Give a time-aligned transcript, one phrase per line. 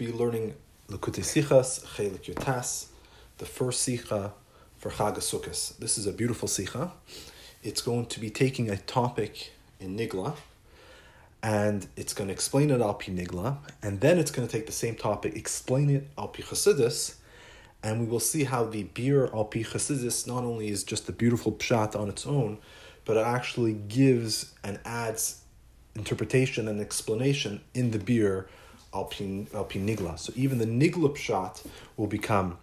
[0.00, 0.54] be learning
[0.88, 2.86] Likutei Sichas Chelik Yotas,
[3.36, 4.32] the first Sicha
[4.78, 5.78] for Chag.
[5.78, 6.92] This is a beautiful Sicha.
[7.62, 10.36] It's going to be taking a topic in Nigla,
[11.42, 14.64] and it's going to explain it al pi Nigla, and then it's going to take
[14.64, 17.16] the same topic, explain it al pi Chassidus,
[17.82, 21.12] and we will see how the beer al pi Chassidus not only is just a
[21.12, 22.56] beautiful pshat on its own,
[23.04, 25.42] but it actually gives and adds
[25.94, 28.48] interpretation and explanation in the beer
[28.92, 30.18] al pi, nigla.
[30.18, 31.66] So even the nigla pshat
[31.96, 32.58] will become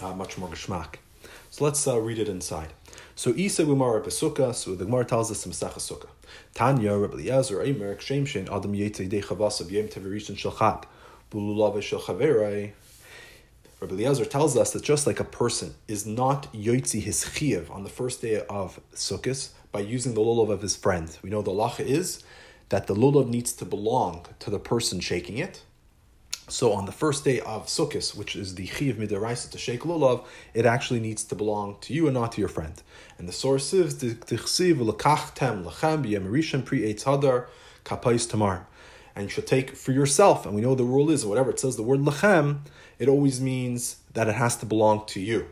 [0.00, 0.96] uh, much more geschmack.
[1.50, 2.72] So let's uh, read it inside.
[3.14, 6.08] So Isa Gemara Besukkah, so the Gemara tells us in Masach Sukkah.
[6.54, 10.84] Tanya Rabbi Eliezer Eimer Kshem Shein Adam Yetei Dei Chavasav Yom Teverishin Shel Chag
[11.30, 12.72] Bululav Shel Rabbi
[13.82, 17.90] Eliezer tells us that just like a person is not yotzi his chiyuv on the
[17.90, 21.80] first day of Sukkot by using the lulav of his friend, we know the lacha
[21.80, 22.22] is
[22.74, 25.62] that the lulav needs to belong to the person shaking it.
[26.48, 30.26] So on the first day of Sukkot, which is the chiyuv midaraisa to shake lulav,
[30.54, 32.82] it actually needs to belong to you and not to your friend.
[33.16, 34.14] And the source is pri
[37.84, 38.66] kapais tamar
[39.14, 40.44] and you should take for yourself.
[40.44, 42.58] And we know the rule is whatever it says the word lechem,
[42.98, 45.46] it always means that it has to belong to you.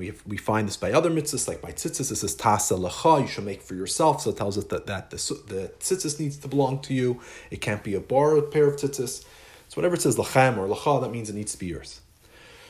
[0.00, 3.20] We have, we find this by other mitzvahs, like by tzitzis, it says tasa lecha,
[3.20, 4.22] you should make for yourself.
[4.22, 7.20] So it tells us that, that the, the tzitzis needs to belong to you.
[7.50, 9.26] It can't be a borrowed pair of tzitzis.
[9.68, 12.00] So whatever it says lechem or lecha, that means it needs to be yours.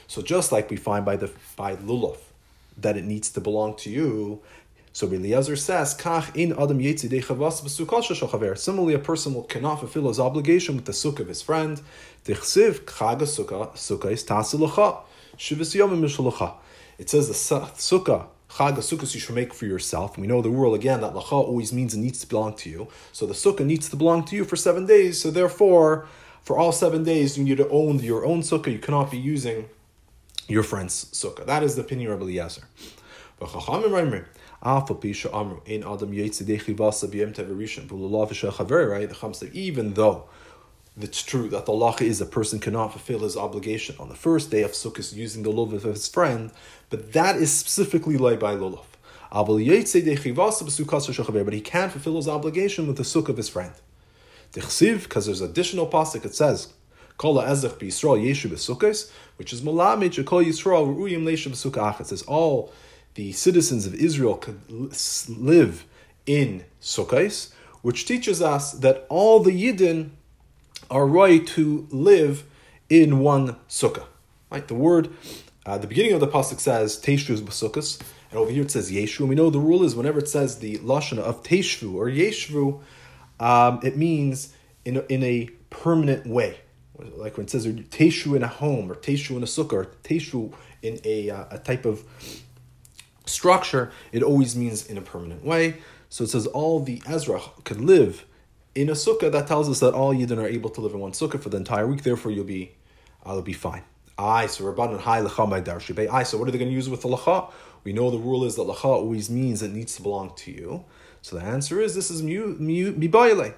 [0.09, 2.19] So just like we find by the by lulav
[2.77, 4.43] that it needs to belong to you,
[4.93, 6.81] so Eliezer says, Kach in Adam
[8.57, 11.81] Similarly, a person will cannot fulfill his obligation with the sukkah of his friend.
[12.25, 15.03] Tichsiv chaga sukkah sukkah is tasilacha
[15.39, 16.57] shivas yomim.
[17.01, 20.17] It says the sukkah Chag sukkah you should make for yourself.
[20.17, 22.69] And we know the rule again that lacha always means it needs to belong to
[22.69, 22.89] you.
[23.11, 25.19] So the sukkah needs to belong to you for seven days.
[25.19, 26.09] So therefore,
[26.43, 28.71] for all seven days, you need to own your own sukkah.
[28.71, 29.71] You cannot be using
[30.47, 31.47] your friend's sukkah.
[31.47, 32.65] That is the opinion of Eliezer.
[33.39, 34.27] But Chachamim
[39.55, 40.25] even though
[40.99, 44.51] it's true that the law is a person cannot fulfill his obligation on the first
[44.51, 46.51] day of Sukkot using the lulav of his friend,
[46.89, 48.85] but that is specifically lay by lulav.
[49.33, 53.73] But he can fulfill his obligation with the sukkah of his friend.
[54.53, 56.73] Because there's additional pasuk, it says,
[57.23, 62.73] which is Malamid Shekol Yisrael Ru'uyim Leisha B'Sukkah It says all
[63.15, 64.61] the citizens of Israel could
[65.29, 65.85] live
[66.25, 67.53] in Sukkot,
[67.83, 70.11] which teaches us that all the Yidden
[70.91, 72.45] are right to live
[72.89, 74.05] in one sukkah.
[74.51, 75.11] Right, the word,
[75.65, 79.21] uh, the beginning of the pasuk says Teshvu b'sukkos, and over here it says Yeshu.
[79.21, 82.81] And we know the rule is whenever it says the lashon of Teshvu or Yeshvu,
[83.39, 84.53] um, it means
[84.85, 86.59] in a, in a permanent way.
[86.99, 90.53] Like when it says Teshu in a home or Teshu in a sukkah or Teshu
[90.83, 92.05] in a, uh, a type of
[93.25, 95.79] structure, it always means in a permanent way.
[96.09, 98.27] So it says all the Ezra could live
[98.75, 99.31] in a sukkah.
[99.31, 101.57] That tells us that all Yidden are able to live in one sukkah for the
[101.57, 102.03] entire week.
[102.03, 102.73] Therefore, you'll be,
[103.27, 103.83] uh, you'll be fine.
[104.19, 106.09] I so Rabbanan high lecha my darshibe.
[106.11, 107.51] I so what are they going to use with the lecha?
[107.85, 110.85] We know the rule is that lecha always means it needs to belong to you.
[111.23, 113.55] So the answer is this is mu mu mibayele.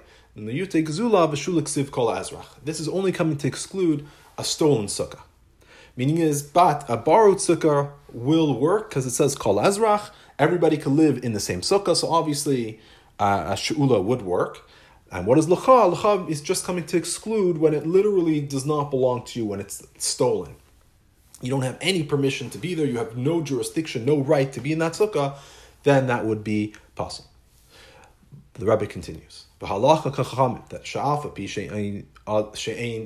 [2.63, 5.19] This is only coming to exclude a stolen sukkah.
[5.95, 10.09] Meaning is, but a borrowed sukkah will work because it says kol ezrach.
[10.39, 12.79] Everybody can live in the same sukkah, so obviously
[13.19, 14.67] uh, a she'ula would work.
[15.13, 15.93] And what is lacha?
[15.93, 19.59] Lacha is just coming to exclude when it literally does not belong to you, when
[19.59, 20.55] it's stolen.
[21.39, 24.59] You don't have any permission to be there, you have no jurisdiction, no right to
[24.59, 25.35] be in that sukkah,
[25.83, 27.29] then that would be possible.
[28.53, 29.45] The rabbi continues.
[29.59, 32.05] That sha'afa pi she'ein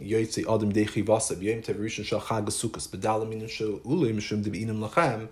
[0.01, 5.27] yoytzi adam dechi vasa b'yem tev shal chag sukkos b'dalam minin shel ulim debinim lachem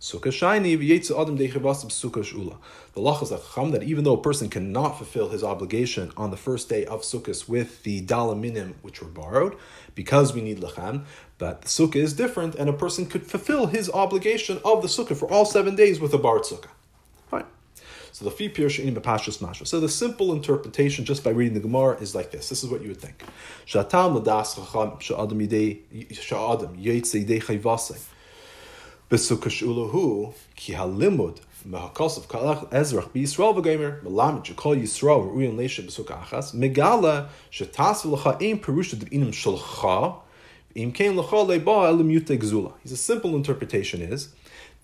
[0.00, 2.56] sukkah shiny v'yetzi adam dechi vasa b'sukkah shula.
[2.94, 6.36] The lach is chacham that even though a person cannot fulfill his obligation on the
[6.36, 9.56] first day of sukkahs with the dalaminim which were borrowed,
[9.94, 11.04] because we need lachem,
[11.38, 15.16] but the sukkah is different, and a person could fulfill his obligation of the sukkah
[15.16, 16.70] for all seven days with a borrowed sukkah.
[18.10, 18.48] So the fi.
[19.64, 22.48] So the simple interpretation just by reading the Gemara is like this.
[22.48, 23.22] This is what you would think.
[23.64, 24.24] Shatam.
[29.10, 36.20] Besukash ulahu ki halimud mahakosov kalach ezrach biyisrael v'geimer melamed shekol yisrael v'uyin leisha besuka
[36.22, 40.16] achas megala shetas v'lecha ein perusha d'vinim shalcha
[40.74, 42.74] im kein lecha leba elim yuta gzula.
[42.82, 44.28] He's simple interpretation is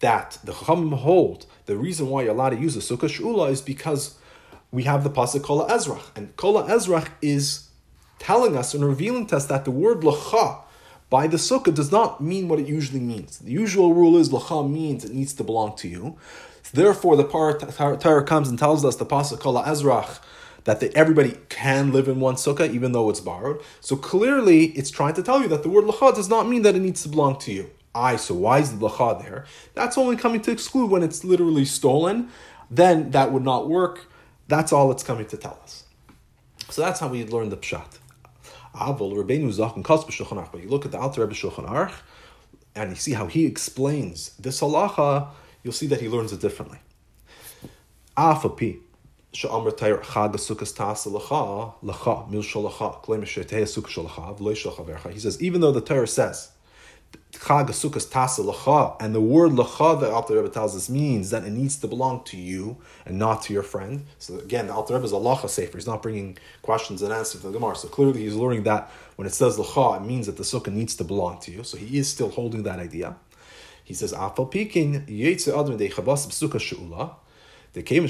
[0.00, 3.60] that the Chachamim hold the reason why you're allowed to use the sukkah shula is
[3.60, 4.14] because
[4.72, 7.68] we have the pasuk kala ezrach and kala ezrach is
[8.18, 10.63] telling us and revealing to us that the word lecha
[11.10, 13.38] by the sukkah does not mean what it usually means.
[13.38, 16.16] The usual rule is lacha means it needs to belong to you.
[16.72, 20.18] Therefore, the Torah comes and tells us the pasuk kala ezrach
[20.64, 23.60] that the, everybody can live in one sukkah even though it's borrowed.
[23.80, 26.74] So clearly, it's trying to tell you that the word lacha does not mean that
[26.74, 27.70] it needs to belong to you.
[27.94, 29.44] I, so why is the lacha there?
[29.74, 32.30] That's only coming to exclude when it's literally stolen.
[32.70, 34.06] Then that would not work.
[34.48, 35.84] That's all it's coming to tell us.
[36.70, 37.98] So that's how we learn the pshat.
[38.74, 41.94] Rabbeinu Zachen Kos b'Shulchan But you look at the Alter Rebbe Shulchan Aruch,
[42.74, 45.28] and you see how he explains this halacha.
[45.62, 46.78] You'll see that he learns it differently.
[48.16, 48.80] Afapi.
[49.32, 55.72] She'amr Tayyar Chag Lacha Lacha Mil Shalacha Sukkah Shalacha V'Loi Shalacha He says even though
[55.72, 56.52] the Torah says
[57.38, 61.44] Chag Sukkos Tasa Lacha, and the word Lacha that Alter Rebbe tells us means that
[61.44, 64.06] it needs to belong to you and not to your friend.
[64.18, 65.76] So again, the Alter Rebbe is a Lacha Sefer.
[65.76, 67.76] He's not bringing questions and answers to the Gemara.
[67.76, 70.94] So clearly he's learning that when it says Lacha, it means that the Sukkah needs
[70.96, 71.64] to belong to you.
[71.64, 73.16] So he is still holding that idea.
[73.84, 77.16] He says, Afal Pikin, Yetze Adon De Chavas Sukkah She'ula,
[77.74, 78.06] the came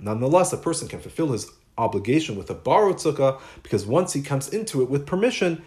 [0.00, 4.50] Nonetheless, a person can fulfill his obligation with a borrowed sukkah because once he comes
[4.50, 5.62] into it with permission,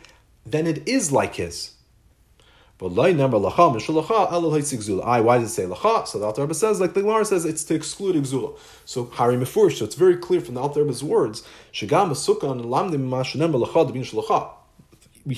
[0.45, 1.71] then it is like his.
[2.77, 6.07] But why does it say lacha?
[6.07, 8.57] So the Alter Rebbe says, like the Gemara says, it's to exclude exula.
[8.83, 11.47] So Hari Mefurish, so it's very clear from the Alter Rebbe's words.
[11.71, 11.87] He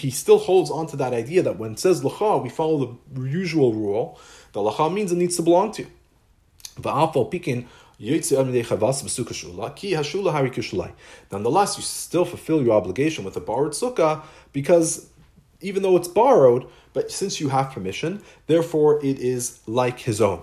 [0.10, 3.72] still holds on to that idea that when it says lacha, we follow the usual
[3.74, 4.20] rule.
[4.54, 5.86] The lacha means it needs to belong to.
[8.00, 8.32] Nonetheless,
[11.78, 14.22] you still fulfill your obligation with a borrowed sukkah
[14.54, 15.10] because
[15.62, 20.42] even though it's borrowed, but since you have permission, therefore it is like his own.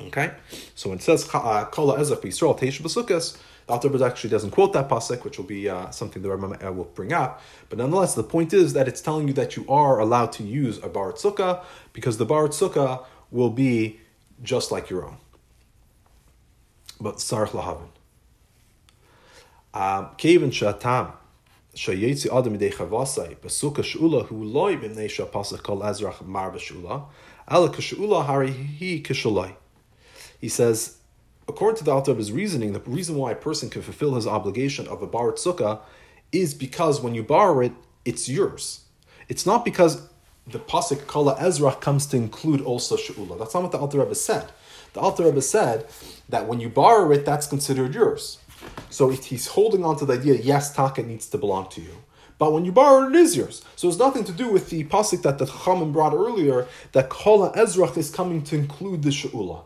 [0.00, 0.32] Okay,
[0.74, 4.72] so when it says uh, "Kol Ezrach Yisrael Teish B'Sukkos," the Alter actually doesn't quote
[4.72, 7.40] that pasuk, which will be uh, something that I will bring up.
[7.68, 10.78] But nonetheless, the point is that it's telling you that you are allowed to use
[10.78, 11.62] a borrowed sukkah
[11.92, 14.00] because the borrowed sukkah will be
[14.42, 15.18] just like your own
[17.00, 17.88] but sarach lahavin.
[19.74, 21.12] Um, Kevin shatam
[21.74, 27.06] shayetzi adam midei chavasai besuka shula hu loy b'nei shapasach kol ezrach mar b'shula
[27.50, 29.54] ala k'shula hari hi k'shulai.
[30.40, 30.98] He says,
[31.48, 34.26] according to the Alter of his reasoning, the reason why a person can fulfill his
[34.26, 35.80] obligation of a borrowed sukkah
[36.32, 37.72] is because when you borrow it,
[38.04, 38.84] it's yours.
[39.28, 40.08] It's not because
[40.46, 43.38] the pasuk kala ezrach comes to include also she'ula.
[43.38, 44.52] That's not what the Alter Rebbe said.
[44.92, 45.86] The Alter Rebbe said
[46.28, 48.38] that when you borrow it, that's considered yours.
[48.90, 52.02] So he's holding on to the idea, yes, taka needs to belong to you.
[52.38, 53.62] But when you borrow it, it is yours.
[53.76, 57.50] So it's nothing to do with the pasuk that the Chachamim brought earlier, that Kol
[57.52, 59.62] Ezrach is coming to include the She'ula.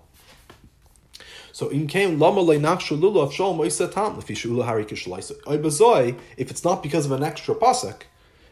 [1.53, 4.85] So in came lama le'nachshu lulav of shalom oisatam lefi she'ula hari.
[6.37, 8.03] If it's not because of an extra pasuk,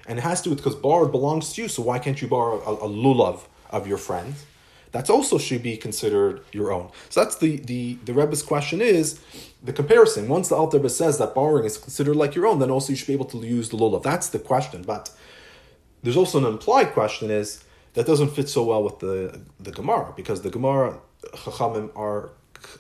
[0.09, 2.61] and it has to do because borrowed belongs to you, so why can't you borrow
[2.63, 4.35] a, a lulav of your friend?
[4.97, 6.91] That's also should be considered your own.
[7.11, 9.21] So that's the the the Rebbe's question is
[9.63, 10.27] the comparison.
[10.27, 12.97] Once the Alter Rebbe says that borrowing is considered like your own, then also you
[12.97, 14.03] should be able to use the lulav.
[14.03, 14.81] That's the question.
[14.83, 15.11] But
[16.03, 17.63] there's also an implied question is
[17.93, 20.99] that doesn't fit so well with the the Gemara because the Gemara
[21.43, 22.31] Chachamim are.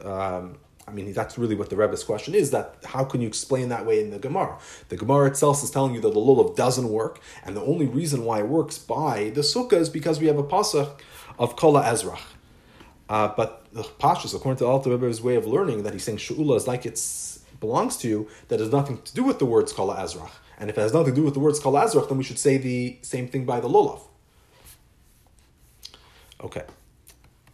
[0.03, 0.59] Um,
[0.89, 2.53] I mean, that's really what the Rebbe's question is.
[2.53, 4.57] That how can you explain that way in the Gemara?
[4.89, 8.25] The Gemara itself is telling you that the lulav doesn't work, and the only reason
[8.25, 10.91] why it works by the sukkah is because we have a pasuk
[11.39, 12.21] of Kola Ezrach.
[13.09, 16.57] Uh, but the Pashas, according to Alter Rebbe's way of learning, that he's saying Shu'ula
[16.57, 17.01] is like it
[17.61, 20.31] belongs to you, that has nothing to do with the words Kola Ezrach.
[20.59, 22.39] And if it has nothing to do with the words Kola Ezrach, then we should
[22.39, 24.01] say the same thing by the Lulav.
[26.43, 26.65] Okay.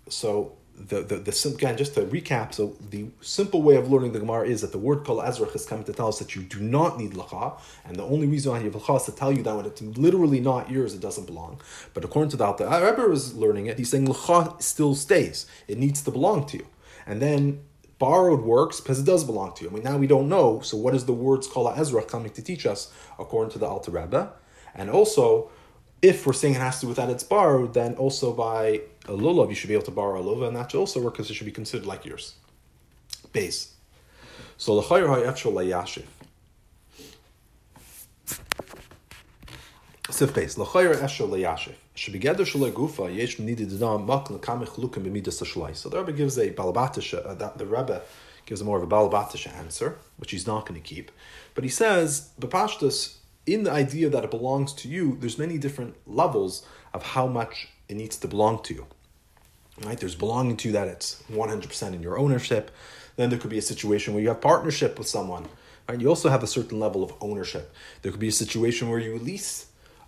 [0.08, 0.52] So
[0.88, 4.46] the, the, the again, just to recap, so the simple way of learning the Gemara
[4.46, 6.98] is that the word Kol Ezrach is coming to tell us that you do not
[6.98, 9.56] need Lacha, and the only reason why you have Lacha is to tell you that
[9.56, 11.60] when it's literally not yours, it doesn't belong.
[11.94, 15.46] But according to the Alter Rebbe is learning it, he's saying Lacha still stays.
[15.68, 16.66] It needs to belong to you.
[17.06, 17.62] And then
[17.98, 19.70] borrowed works because it does belong to you.
[19.70, 22.42] I mean, now we don't know, so what is the words Kol Ezrach coming to
[22.42, 24.32] teach us according to the Alter Rebbe?
[24.74, 25.50] And also,
[26.00, 29.12] if we're saying it has to do with that it's borrowed, then also by a
[29.12, 31.30] lulav, you should be able to borrow a lulav, and that should also work because
[31.30, 32.34] it should be considered like yours.
[33.32, 33.74] Base.
[34.56, 36.04] So l'chayr ha'efshol layashiv.
[40.10, 40.56] Sif base.
[40.58, 41.74] L'chayr efshol layashiv.
[41.96, 45.74] Shebegeder shalai gufa yesh nidid dam mak l'kamech lukim b'midas shalai.
[45.74, 48.02] So the Rebbe gives a balabatish, uh, that the Rebbe
[48.46, 51.10] gives a more of a balabatish answer, which he's not going to keep.
[51.54, 53.16] But he says, b'pashtus,
[53.46, 57.68] in the idea that it belongs to you, there's many different levels of how much
[57.92, 58.86] it needs to belong to you.
[59.84, 59.98] Right?
[59.98, 62.70] There's belonging to you that it's 100% in your ownership.
[63.16, 65.46] Then there could be a situation where you have partnership with someone.
[65.88, 66.00] Right?
[66.00, 67.72] You also have a certain level of ownership.
[68.00, 69.66] There could be a situation where you lease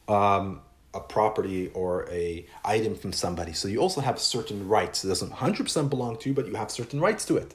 [0.08, 0.62] um,
[0.94, 5.04] a property or a item from somebody, so you also have certain rights.
[5.04, 7.54] It doesn't hundred percent belong to you, but you have certain rights to it.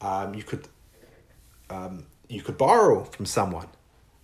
[0.00, 0.66] Um, you could
[1.70, 3.68] um, you could borrow from someone.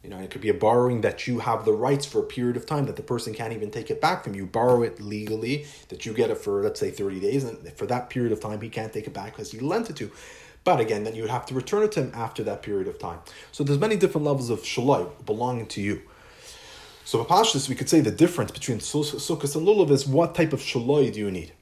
[0.02, 2.56] You know, it could be a borrowing that you have the rights for a period
[2.56, 4.46] of time that the person can't even take it back from you.
[4.46, 8.10] Borrow it legally, that you get it for let's say thirty days, and for that
[8.10, 10.10] period of time he can't take it back because he lent it to.
[10.64, 12.98] But again, then you would have to return it to him after that period of
[12.98, 13.20] time.
[13.52, 16.02] So there's many different levels of shalai belonging to you.
[17.04, 20.60] So Pashtus, we could say the difference between sukkahs and lulav is what type of
[20.60, 21.52] shaloi do you need.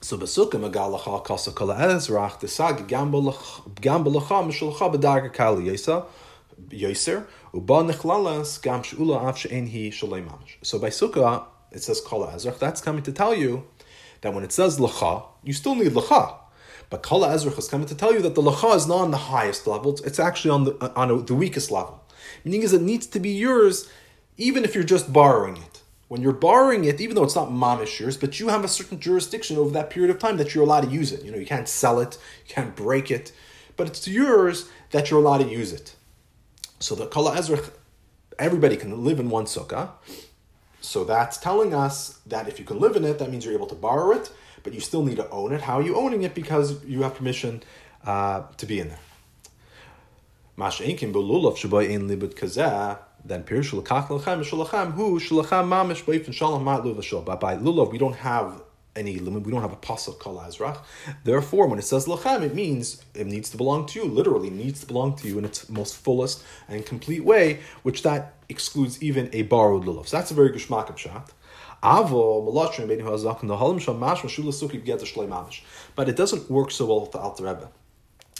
[0.00, 4.42] So basukah magalacha kasa kala ezrach desag gambalacha
[5.62, 6.06] yesa
[6.68, 10.56] nechlalas gam she'en hi shalei mamash.
[10.62, 12.58] So by sukkah it says kala ezrach.
[12.58, 13.64] That's coming to tell you
[14.20, 16.36] that when it says lacha, you still need lacha.
[16.90, 19.16] But kala ezrach is coming to tell you that the lacha is not on the
[19.16, 19.98] highest level.
[20.04, 22.02] It's actually on the uh, on a, the weakest level.
[22.44, 23.88] Meaning is it needs to be yours
[24.36, 25.82] even if you're just borrowing it.
[26.08, 29.00] When you're borrowing it, even though it's not mamish yours, but you have a certain
[29.00, 31.24] jurisdiction over that period of time that you're allowed to use it.
[31.24, 33.32] You know, you can't sell it, you can't break it,
[33.76, 35.96] but it's yours that you're allowed to use it.
[36.82, 37.70] So the kala ezrach,
[38.38, 39.90] everybody can live in one sukkah.
[40.80, 43.68] So that's telling us that if you can live in it, that means you're able
[43.68, 44.32] to borrow it,
[44.64, 45.60] but you still need to own it.
[45.60, 46.34] How are you owning it?
[46.34, 47.62] Because you have permission
[48.04, 48.98] uh, to be in there
[53.24, 53.54] then by
[57.56, 58.61] Lulav we don't have
[58.94, 59.44] any limit.
[59.44, 60.78] We don't have a pasuk called Azrach.
[61.24, 64.04] Therefore, when it says lachem, it means it needs to belong to you.
[64.06, 68.34] Literally, needs to belong to you in its most fullest and complete way, which that
[68.48, 70.08] excludes even a borrowed lulav.
[70.08, 71.32] So that's a very geshmak shot.
[75.96, 77.68] But it doesn't work so well with the Alter Rebbe.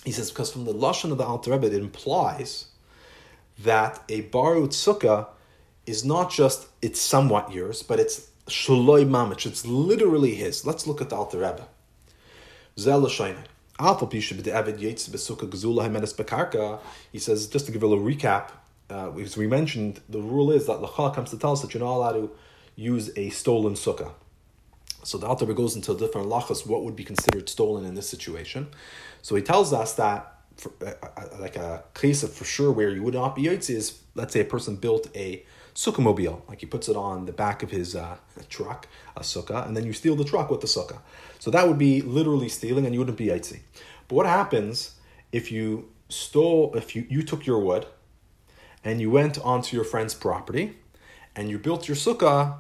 [0.05, 2.67] He says because from the lashon of the Alter Rebbe, it implies
[3.59, 5.29] that a borrowed sukkah
[5.87, 9.47] is not just it's somewhat yours, but it's shaloi mamich.
[9.47, 10.67] It's literally his.
[10.67, 11.67] Let's look at the Alter Rebbe.
[12.75, 12.81] He
[17.19, 18.51] says, just to give a little recap,
[18.89, 21.83] uh, because we mentioned the rule is that Lacha comes to tell us that you're
[21.83, 22.31] not allowed to
[22.77, 24.13] use a stolen sukkah.
[25.03, 28.09] So the Alter Rebbe goes into different lachas, what would be considered stolen in this
[28.09, 28.69] situation.
[29.21, 32.91] So he tells us that for, uh, uh, like a case of for sure where
[32.91, 36.67] you would not be yotzi is let's say a person built a sukkah like he
[36.67, 38.17] puts it on the back of his uh,
[38.49, 40.99] truck, a sukkah, and then you steal the truck with the sukkah.
[41.39, 43.61] So that would be literally stealing, and you wouldn't be yotzi.
[44.09, 44.97] But what happens
[45.33, 47.87] if you stole, if you, you took your wood,
[48.85, 50.77] and you went onto your friend's property,
[51.35, 52.57] and you built your sukkah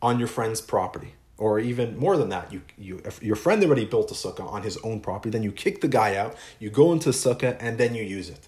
[0.00, 1.14] on your friend's property?
[1.42, 4.76] or even more than that, you, you your friend already built a sukkah on his
[4.84, 8.04] own property, then you kick the guy out, you go into sukkah, and then you
[8.04, 8.46] use it.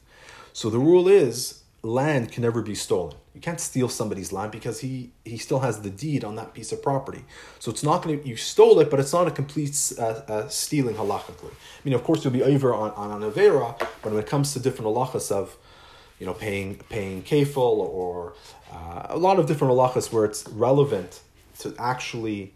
[0.53, 3.15] So the rule is land can never be stolen.
[3.35, 6.73] You can't steal somebody's land because he he still has the deed on that piece
[6.73, 7.25] of property.
[7.59, 10.49] So it's not going to you stole it, but it's not a complete uh, uh,
[10.49, 11.51] stealing halachically.
[11.53, 14.53] I mean, of course, you'll be over on on an avera, but when it comes
[14.55, 15.57] to different halachas of
[16.19, 18.35] you know paying paying kefil or
[18.73, 21.21] uh, a lot of different halachas where it's relevant
[21.59, 22.55] to actually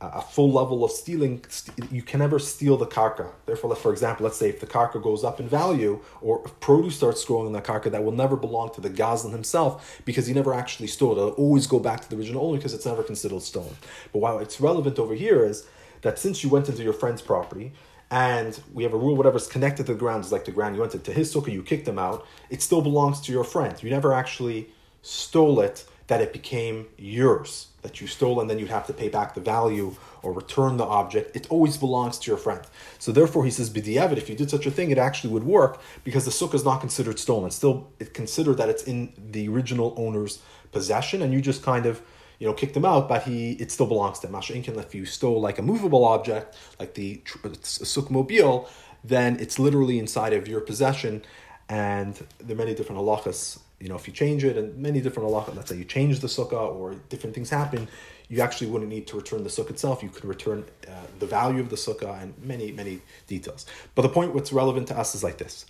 [0.00, 1.44] a full level of stealing,
[1.90, 3.32] you can never steal the karka.
[3.46, 6.96] Therefore, for example, let's say if the karka goes up in value, or if produce
[6.96, 10.34] starts growing in the karka, that will never belong to the gazlan himself because he
[10.34, 11.20] never actually stole it.
[11.20, 13.76] It'll always go back to the original owner because it's never considered stolen.
[14.12, 15.66] But why it's relevant over here is
[16.02, 17.72] that since you went into your friend's property,
[18.10, 20.80] and we have a rule whatever's connected to the ground is like the ground you
[20.80, 23.82] went into his sukkah, you kicked them out, it still belongs to your friend.
[23.82, 24.70] You never actually
[25.02, 29.08] stole it that it became yours, that you stole, and then you'd have to pay
[29.08, 31.34] back the value or return the object.
[31.36, 32.62] It always belongs to your friend.
[32.98, 35.80] So therefore, he says, b'diavad, if you did such a thing, it actually would work
[36.04, 37.50] because the sukkah is not considered stolen.
[37.50, 40.40] Still, it's considered that it's in the original owner's
[40.72, 42.02] possession, and you just kind of
[42.38, 44.32] you know, kicked him out, but he it still belongs to him.
[44.32, 48.68] Masha if you stole like a movable object, like the uh, sukkah mobile,
[49.02, 51.22] then it's literally inside of your possession,
[51.68, 55.28] and there are many different halachas you know, if you change it and many different
[55.28, 57.86] Allah, let's say you change the sukkah or different things happen,
[58.28, 60.02] you actually wouldn't need to return the sukkah itself.
[60.02, 63.66] You could return uh, the value of the sukkah and many, many details.
[63.94, 65.64] But the point what's relevant to us is like this.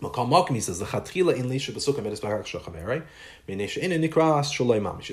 [0.00, 0.80] He says,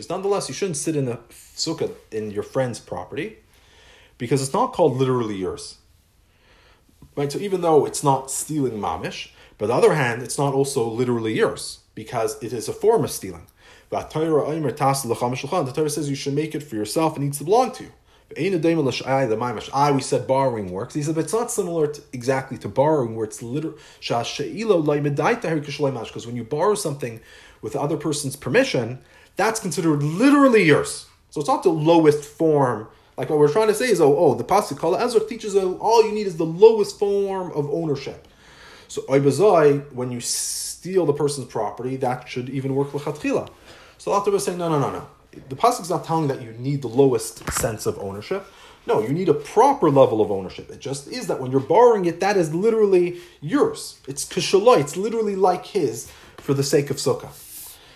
[0.10, 1.17] Nonetheless, you shouldn't sit in a
[1.55, 3.38] sukkah in your friend's property
[4.17, 5.77] because it's not called literally yours.
[7.15, 7.32] Right?
[7.32, 10.88] So even though it's not stealing mamish, but on the other hand, it's not also
[10.88, 13.48] literally yours because it is a form of stealing.
[13.90, 17.92] The Torah says you should make it for yourself, it needs to belong to you.
[18.38, 20.96] I we said borrowing works.
[20.96, 23.75] He said, but it's not similar to, exactly to borrowing, where it's literal.
[24.00, 24.40] Because
[26.25, 27.22] when you borrow something
[27.62, 29.00] with the other person's permission,
[29.36, 31.06] that's considered literally yours.
[31.30, 32.88] So it's not the lowest form.
[33.18, 35.64] Like what we're trying to say is, oh, oh, the pasuk Kol Ezrach teaches that
[35.64, 38.28] all you need is the lowest form of ownership.
[38.88, 40.20] So when you
[40.86, 43.50] steal the person's property, that should even work lechatchila.
[43.98, 45.08] So Allah was saying, no, no, no, no
[45.50, 48.46] the pasuk is not telling that you need the lowest sense of ownership.
[48.88, 50.70] No, you need a proper level of ownership.
[50.70, 54.00] It just is that when you're borrowing it, that is literally yours.
[54.08, 54.80] It's kishaloi.
[54.80, 57.32] It's literally like his for the sake of sukkah.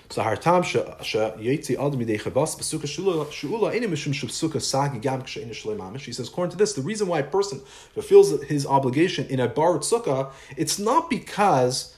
[0.10, 6.01] So hartam yetzi adam chavas b'sukkah shu'ula eni mishum sukkah sagi gam mamish.
[6.01, 7.60] He says, according to this, the reason why a person
[7.93, 11.96] fulfills his obligation in a borrowed sukkah, it's not because.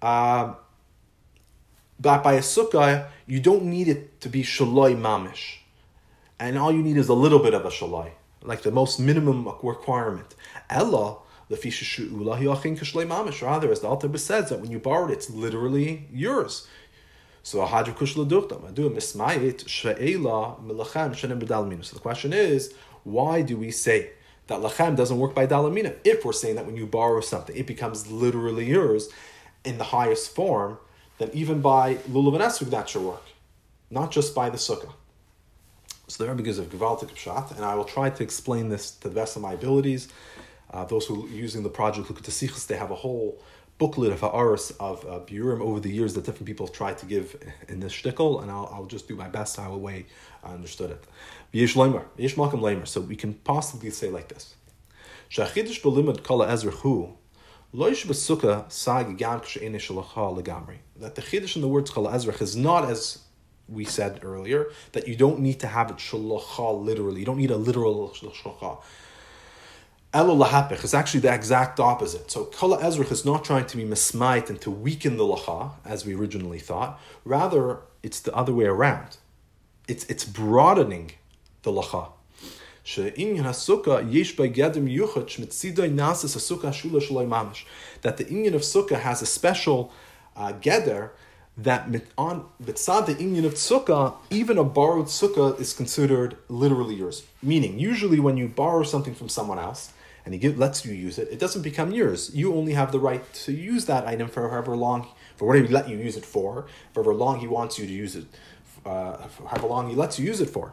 [0.00, 0.54] Uh,
[2.00, 5.56] but by a sukkah, you don't need it to be shaloi mamish.
[6.38, 8.12] And all you need is a little bit of a shaloi,
[8.42, 10.36] like the most minimum requirement.
[10.70, 11.16] Ella,
[11.48, 13.42] the mamish.
[13.42, 16.68] Rather, as the Alter says, that when you borrow it, it's literally yours.
[17.42, 17.86] So So
[21.96, 22.74] the question is,
[23.04, 24.10] why do we say
[24.48, 25.96] that lachem doesn't work by dalamina?
[26.04, 29.08] If we're saying that when you borrow something, it becomes literally yours
[29.64, 30.78] in the highest form,
[31.18, 33.24] then even by lulav and esrog that should work,
[33.90, 34.92] not just by the sukkah.
[36.06, 39.08] So the Rebbe gives a gewaltic pshat, and I will try to explain this to
[39.08, 40.08] the best of my abilities.
[40.70, 43.40] Uh, those who are using the project look at the sikhs, they have a whole
[43.78, 47.06] booklet of ha'aris of uh, burim over the years that different people have tried to
[47.06, 47.36] give
[47.68, 50.06] in this shtickle, and I'll, I'll just do my best how way
[50.42, 51.04] I understood it.
[51.54, 52.86] Leimer, leimer.
[52.86, 54.54] So we can possibly say like this:
[55.30, 57.12] Shachidish belimud kala ezrachu
[60.98, 63.18] that the chiddush in the words chal ezrach is not as
[63.68, 67.20] we said earlier that you don't need to have it shalacha literally.
[67.20, 68.82] You don't need a literal shalacha.
[70.14, 72.30] Elo lahapich is actually the exact opposite.
[72.30, 76.06] So kala ezrach is not trying to be mismite and to weaken the lacha as
[76.06, 76.98] we originally thought.
[77.26, 79.18] Rather, it's the other way around.
[79.86, 81.12] It's it's broadening
[81.62, 82.12] the lacha.
[82.94, 83.26] That the
[88.24, 89.92] inyan of sukkah has a special
[90.34, 91.10] uh, geder
[91.58, 91.86] that
[92.16, 97.24] on mitzad the inyan of sukkah, even a borrowed sukkah is considered literally yours.
[97.42, 99.92] Meaning, usually when you borrow something from someone else
[100.24, 102.34] and he lets you use it, it doesn't become yours.
[102.34, 105.72] You only have the right to use that item for however long, for whatever he
[105.74, 108.24] let you use it for, for however long he wants you to use it,
[108.86, 110.72] uh, however long he lets you use it for.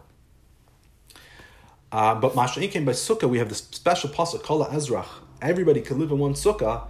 [1.95, 5.07] Uh, but Masha'in came by Sukkah, we have this special pasuk, Kala Ezrach.
[5.41, 6.87] Everybody can live in one Sukkah.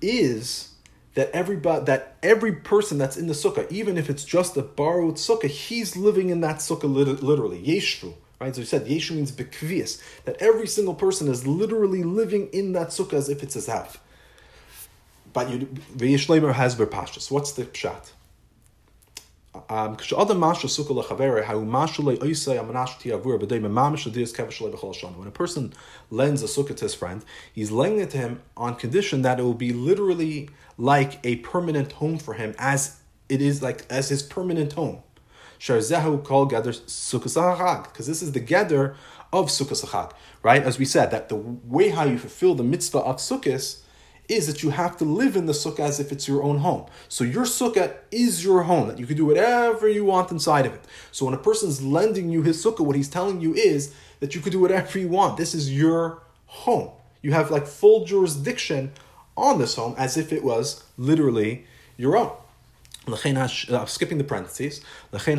[0.00, 0.74] Is
[1.14, 5.18] that everybody that every person that's in the Sukkah, even if it's just a borrowed
[5.18, 7.62] Sukkah, he's living in that Sukkah literally.
[7.62, 8.14] Yeshru.
[8.40, 8.52] Right?
[8.52, 12.88] So we said Yeshu means bekvias, that every single person is literally living in that
[12.88, 13.98] sukkah as if it's his house.
[15.32, 15.58] But you,
[15.96, 17.30] V'yishleimer has berpashas.
[17.30, 18.10] What's the pshat?
[19.54, 20.08] Um, when
[25.28, 25.72] a person
[26.10, 29.42] lends a sukkah to his friend, he's lending it to him on condition that it
[29.42, 34.22] will be literally like a permanent home for him, as it is like as his
[34.22, 35.02] permanent home.
[35.58, 35.90] Because
[38.06, 38.94] this is the geder
[39.34, 40.12] of sukkah
[40.42, 40.62] right?
[40.62, 43.81] As we said, that the way how you fulfill the mitzvah of sukkahs
[44.32, 46.86] is that you have to live in the sukkah as if it's your own home.
[47.08, 50.74] So your sukkah is your home, that you can do whatever you want inside of
[50.74, 50.84] it.
[51.10, 54.40] So when a person's lending you his sukkah, what he's telling you is that you
[54.40, 55.36] could do whatever you want.
[55.36, 56.90] This is your home.
[57.22, 58.92] You have like full jurisdiction
[59.36, 61.66] on this home as if it was literally
[61.96, 62.32] your own.
[63.08, 64.80] Uh, skipping the parentheses.
[65.10, 65.36] Therefore,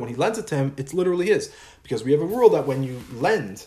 [0.00, 1.50] when he lends it to him, it's literally his.
[1.82, 3.64] Because we have a rule that when you lend,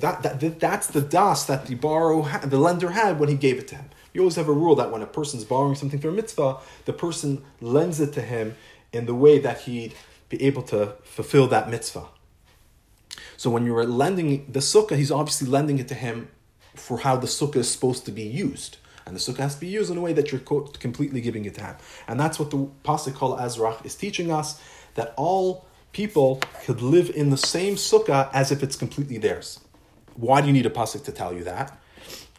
[0.00, 3.68] that, that, that's the das that the borrow the lender had when he gave it
[3.68, 3.90] to him.
[4.12, 6.92] You always have a rule that when a person's borrowing something for a mitzvah, the
[6.92, 8.56] person lends it to him
[8.92, 9.94] in the way that he'd
[10.28, 12.06] be able to fulfill that mitzvah.
[13.36, 16.28] So when you're lending the sukkah, he's obviously lending it to him
[16.74, 18.78] for how the sukkah is supposed to be used.
[19.06, 21.54] And the sukkah has to be used in a way that you're completely giving it
[21.54, 21.76] to him.
[22.08, 24.60] And that's what the Pasuk Kol Ezrach is teaching us,
[24.94, 29.60] that all people could live in the same sukkah as if it's completely theirs.
[30.14, 31.78] Why do you need a pasuk to tell you that?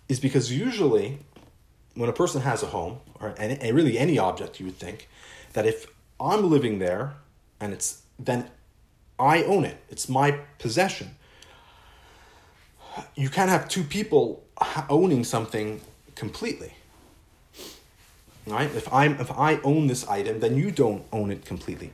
[0.07, 1.19] Is because usually
[1.95, 5.07] when a person has a home, or any, and really any object, you would think
[5.53, 5.87] that if
[6.19, 7.15] I'm living there
[7.59, 8.49] and it's then
[9.17, 11.15] I own it, it's my possession.
[13.15, 14.43] You can't have two people
[14.89, 15.81] owning something
[16.15, 16.73] completely.
[18.47, 18.73] Right?
[18.75, 21.93] If I'm if I own this item, then you don't own it completely.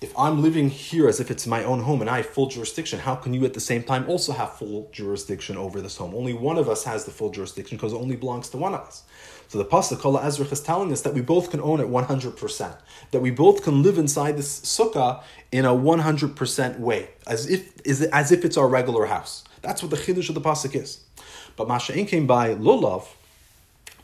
[0.00, 3.00] If I'm living here as if it's my own home and I have full jurisdiction,
[3.00, 6.14] how can you at the same time also have full jurisdiction over this home?
[6.14, 8.80] Only one of us has the full jurisdiction because it only belongs to one of
[8.80, 9.02] us.
[9.48, 12.76] So the pasuk Kol Ezrach is telling us that we both can own it 100%.
[13.10, 17.72] That we both can live inside this sukkah in a 100% way, as if,
[18.12, 19.42] as if it's our regular house.
[19.62, 21.02] That's what the chiddush of the pasuk is.
[21.56, 23.08] But Masha'in came by lulav,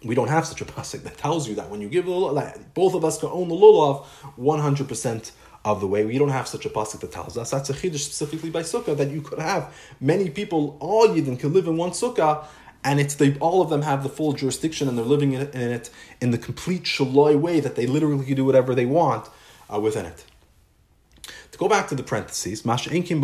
[0.02, 2.94] we don't have such a pasuk that tells you that when you give lulav, both
[2.94, 4.04] of us can own the lulav
[4.36, 5.30] 100%
[5.64, 6.04] of the way.
[6.04, 7.50] We don't have such a pasuk that tells us.
[7.50, 11.52] That's a chiddush specifically by sukkah that you could have many people, all yidden, can
[11.52, 12.44] live in one sukkah,
[12.84, 15.54] and it's they all of them have the full jurisdiction and they're living in it
[15.54, 19.28] in, it, in the complete shaloi way that they literally can do whatever they want
[19.72, 20.24] uh, within it.
[21.52, 23.20] To go back to the parentheses, Masha Inkim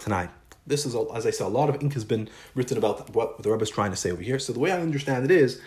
[0.00, 0.30] tonight.
[0.66, 3.50] This is, as I said, a lot of ink has been written about what the
[3.50, 4.38] Rebbe is trying to say over here.
[4.38, 5.60] So the way I understand it is,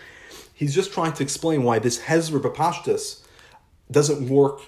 [0.54, 3.20] he's just trying to explain why this Hezra Bapashtas
[3.90, 4.60] doesn't work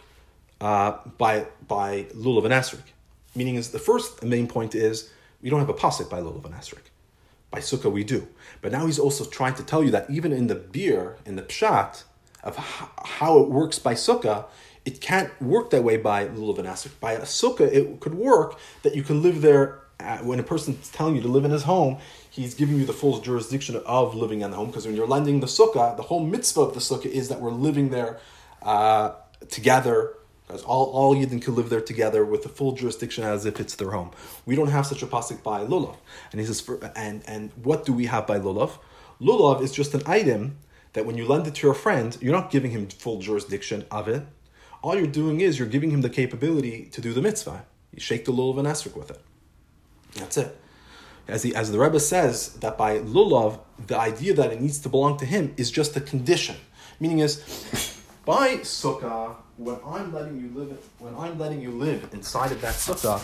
[0.65, 2.89] uh, by by lulav and esrik.
[3.37, 5.11] Meaning is the first main point is
[5.43, 6.87] we don't have a pasuk by lulav and esrik.
[7.51, 8.27] By sukkah we do,
[8.63, 11.43] but now he's also trying to tell you that even in the beer in the
[11.43, 12.05] pshat
[12.43, 14.47] of how it works by sukkah,
[14.87, 16.99] it can't work that way by lulav and esrik.
[16.99, 19.81] By a sukkah, it could work that you can live there.
[20.01, 21.99] Uh, when a person's telling you to live in his home,
[22.29, 24.67] he's giving you the full jurisdiction of living in the home.
[24.67, 27.53] Because when you're lending the sukkah, the whole mitzvah of the sukkah is that we're
[27.53, 28.19] living there
[28.63, 29.13] uh,
[29.49, 30.15] together
[30.47, 33.75] because all, all Yidden can live there together with the full jurisdiction as if it's
[33.77, 34.11] their home.
[34.45, 35.97] We don't have such a pasuk by lulav.
[36.33, 38.79] And he says, for, and, and what do we have by lulav?
[39.21, 40.59] Lulav is just an item
[40.93, 44.07] that when you lend it to your friend, you're not giving him full jurisdiction of
[44.07, 44.27] it.
[44.83, 47.65] All you're doing is you're giving him the capability to do the mitzvah.
[47.93, 49.21] You shake the lulav and esrog with it.
[50.15, 50.61] That's it.
[51.27, 54.91] As the, as the Rebbe says, that by lulav, the idea that it needs to
[54.91, 56.57] belong to him is just a condition.
[57.01, 57.43] Meaning is,
[58.25, 62.75] by sukkah, when I'm letting you live, when I'm letting you live inside of that
[62.75, 63.21] sukkah,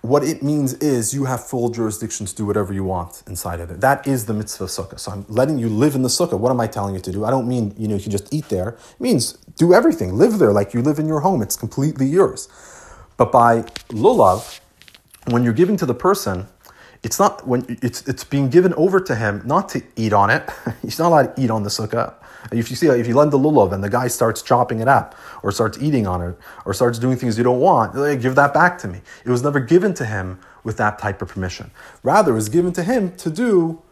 [0.00, 3.70] what it means is you have full jurisdiction to do whatever you want inside of
[3.70, 3.80] it.
[3.80, 5.00] That is the mitzvah sukkah.
[5.00, 6.38] So I'm letting you live in the sukkah.
[6.38, 7.24] What am I telling you to do?
[7.24, 8.70] I don't mean you know you can just eat there.
[8.70, 10.14] It means do everything.
[10.14, 11.40] Live there like you live in your home.
[11.40, 12.48] It's completely yours.
[13.16, 14.60] But by lulav,
[15.28, 16.48] when you're giving to the person,
[17.02, 20.48] it's not when it's it's being given over to him not to eat on it.
[20.82, 22.14] He's not allowed to eat on the sukkah.
[22.52, 25.14] If you see, if you lend the lulav and the guy starts chopping it up,
[25.42, 28.52] or starts eating on it, or starts doing things you don't want, like, give that
[28.52, 29.00] back to me.
[29.24, 31.70] It was never given to him with that type of permission.
[32.02, 33.82] Rather, it was given to him to do,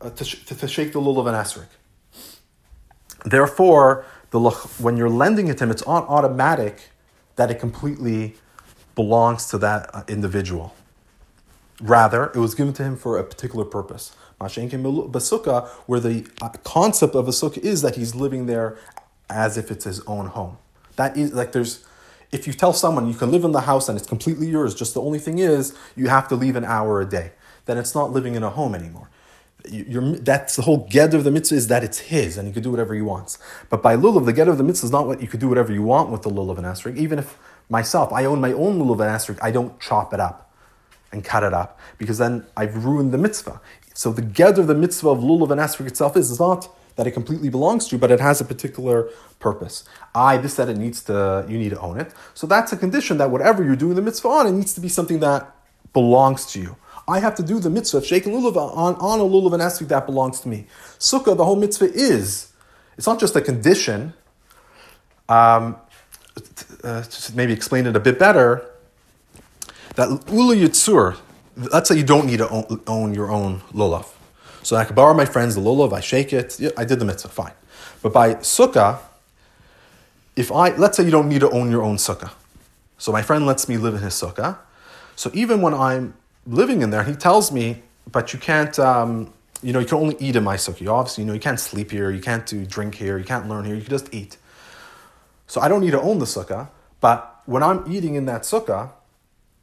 [0.00, 1.66] uh, to, sh- to, to, shake the lulav and esrik.
[3.24, 4.40] Therefore, the
[4.78, 6.90] when you're lending it to him, it's on automatic
[7.36, 8.36] that it completely
[8.94, 10.74] belongs to that uh, individual.
[11.80, 14.14] Rather, it was given to him for a particular purpose.
[14.44, 18.78] Basukah, where the uh, concept of a sukkah is that he's living there
[19.30, 20.58] as if it's his own home.
[20.96, 21.84] That is like there's,
[22.32, 24.94] if you tell someone you can live in the house and it's completely yours, just
[24.94, 27.32] the only thing is you have to leave an hour a day,
[27.66, 29.10] then it's not living in a home anymore.
[29.66, 32.62] You're, that's the whole get of the mitzvah is that it's his and he can
[32.62, 33.38] do whatever he wants.
[33.70, 35.72] But by lulav, the get of the mitzvah is not what you could do whatever
[35.72, 36.98] you want with the lulav and asrik.
[36.98, 37.38] Even if
[37.70, 40.52] myself, I own my own lulav and asrik, I don't chop it up
[41.12, 43.60] and cut it up because then I've ruined the mitzvah.
[43.94, 47.12] So the get of the mitzvah of lulav and asrik itself is, not that it
[47.12, 49.08] completely belongs to you, but it has a particular
[49.40, 49.84] purpose.
[50.14, 52.12] I, this that it needs to, you need to own it.
[52.34, 54.88] So that's a condition that whatever you're doing the mitzvah on, it needs to be
[54.88, 55.54] something that
[55.92, 56.76] belongs to you.
[57.06, 59.88] I have to do the mitzvah of shaking lulav on, on a lulav and asrik
[59.88, 60.66] that belongs to me.
[60.98, 62.52] Sukkah, the whole mitzvah is,
[62.96, 64.14] it's not just a condition.
[65.28, 65.76] Um,
[66.82, 68.70] uh, to maybe explain it a bit better,
[69.94, 71.16] that ula yitzur,
[71.56, 74.06] let's say you don't need to own, own your own lulav.
[74.62, 77.28] So I could borrow my friend's lulav, I shake it, yeah, I did the mitzvah,
[77.28, 77.52] fine.
[78.02, 78.98] But by sukkah,
[80.36, 82.32] if I, let's say you don't need to own your own sukkah.
[82.98, 84.58] So my friend lets me live in his sukkah.
[85.16, 86.14] So even when I'm
[86.46, 90.16] living in there, he tells me, but you can't, um, you know, you can only
[90.18, 90.88] eat in my sukkah.
[90.88, 93.64] Obviously, you know, you can't sleep here, you can't do drink here, you can't learn
[93.64, 94.36] here, you can just eat.
[95.46, 96.68] So I don't need to own the sukkah,
[97.00, 98.90] but when I'm eating in that sukkah,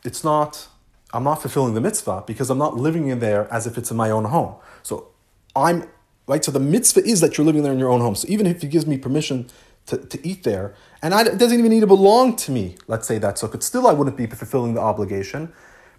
[0.03, 0.67] it's not,
[1.13, 3.97] I'm not fulfilling the mitzvah because I'm not living in there as if it's in
[3.97, 4.55] my own home.
[4.83, 5.07] So
[5.55, 5.89] I'm,
[6.27, 6.43] right?
[6.43, 8.15] So the mitzvah is that you're living there in your own home.
[8.15, 9.49] So even if he gives me permission
[9.87, 13.07] to, to eat there, and I, it doesn't even need to belong to me, let's
[13.07, 15.51] say that sukkah, still I wouldn't be fulfilling the obligation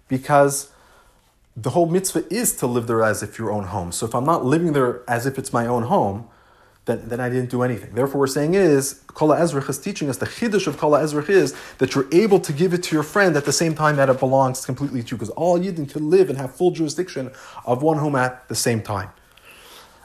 [0.07, 0.71] because
[1.55, 3.91] the whole mitzvah is to live there as if your own home.
[3.91, 6.27] So if I'm not living there as if it's my own home,
[6.85, 7.95] then, then I didn't do anything.
[7.95, 11.55] Therefore, we're saying is, Kala Ezrach is teaching us, the chiddush of Kala Ezrach is
[11.77, 14.19] that you're able to give it to your friend at the same time that it
[14.19, 17.31] belongs completely to you, because all Yidden can live and have full jurisdiction
[17.65, 19.09] of one home at the same time.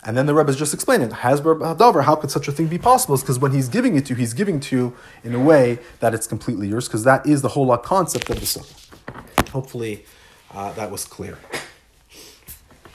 [0.04, 2.78] And then the Rebbe is just explaining, Hasber Hadavar, how could such a thing be
[2.78, 3.16] possible?
[3.16, 6.14] Because when he's giving it to you, he's giving to you in a way that
[6.14, 9.48] it's completely yours, because that is the whole concept of the sukkah.
[9.48, 10.04] Hopefully
[10.52, 11.38] uh, that was clear.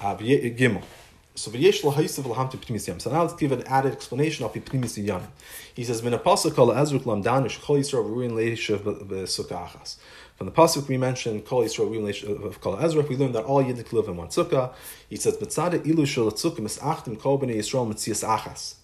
[0.01, 0.15] Uh.
[1.35, 2.99] So v'yesh lahayisiv lahamti pnimis yam.
[2.99, 5.29] So now let's give an added explanation of pnimis yanim.
[5.73, 9.95] He says, "Min apasuk kol ezruk lamdan shchol yisrael ruin leishav b'sukkah achas."
[10.35, 13.09] From the pasuk we mentioned kol yisrael ruin leishav uh, of kol ezruk.
[13.09, 14.73] We learned that all yiddik live in one sukkah.
[15.09, 18.75] He says, "Mitzada ilu shel tzukah misachtim kol b'nei yisrael mitzias achas."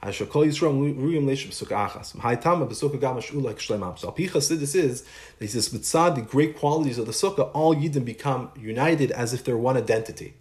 [0.00, 2.14] Asher kol yisrael ruin leishav b'sukkah achas.
[2.14, 3.98] Ma'aytama b'sukkah gam ashula k'shleimam.
[3.98, 5.04] So al pi Chassidus is
[5.40, 9.42] he says, "Mitzad the great qualities of the sukkah, all yidden become united as if
[9.42, 10.34] they're one identity."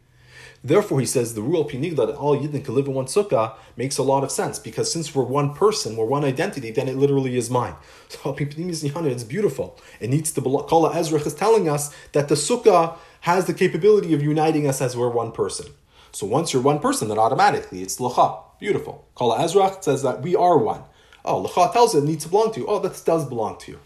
[0.65, 3.99] Therefore, he says the rule pinigla that all Yidden can live in one sukkah makes
[3.99, 7.37] a lot of sense because since we're one person, we're one identity, then it literally
[7.37, 7.75] is mine.
[8.09, 9.79] So it's beautiful.
[9.99, 10.67] It needs to belong.
[10.67, 14.97] Kala Ezrach is telling us that the sukkah has the capability of uniting us as
[14.97, 15.67] we're one person.
[16.11, 18.41] So once you're one person, then automatically it's lacha.
[18.59, 19.05] Beautiful.
[19.13, 20.81] Kala Ezrach says that we are one.
[21.23, 22.67] Oh, lacha tells it, it needs to belong to you.
[22.67, 23.79] Oh, that does belong to you.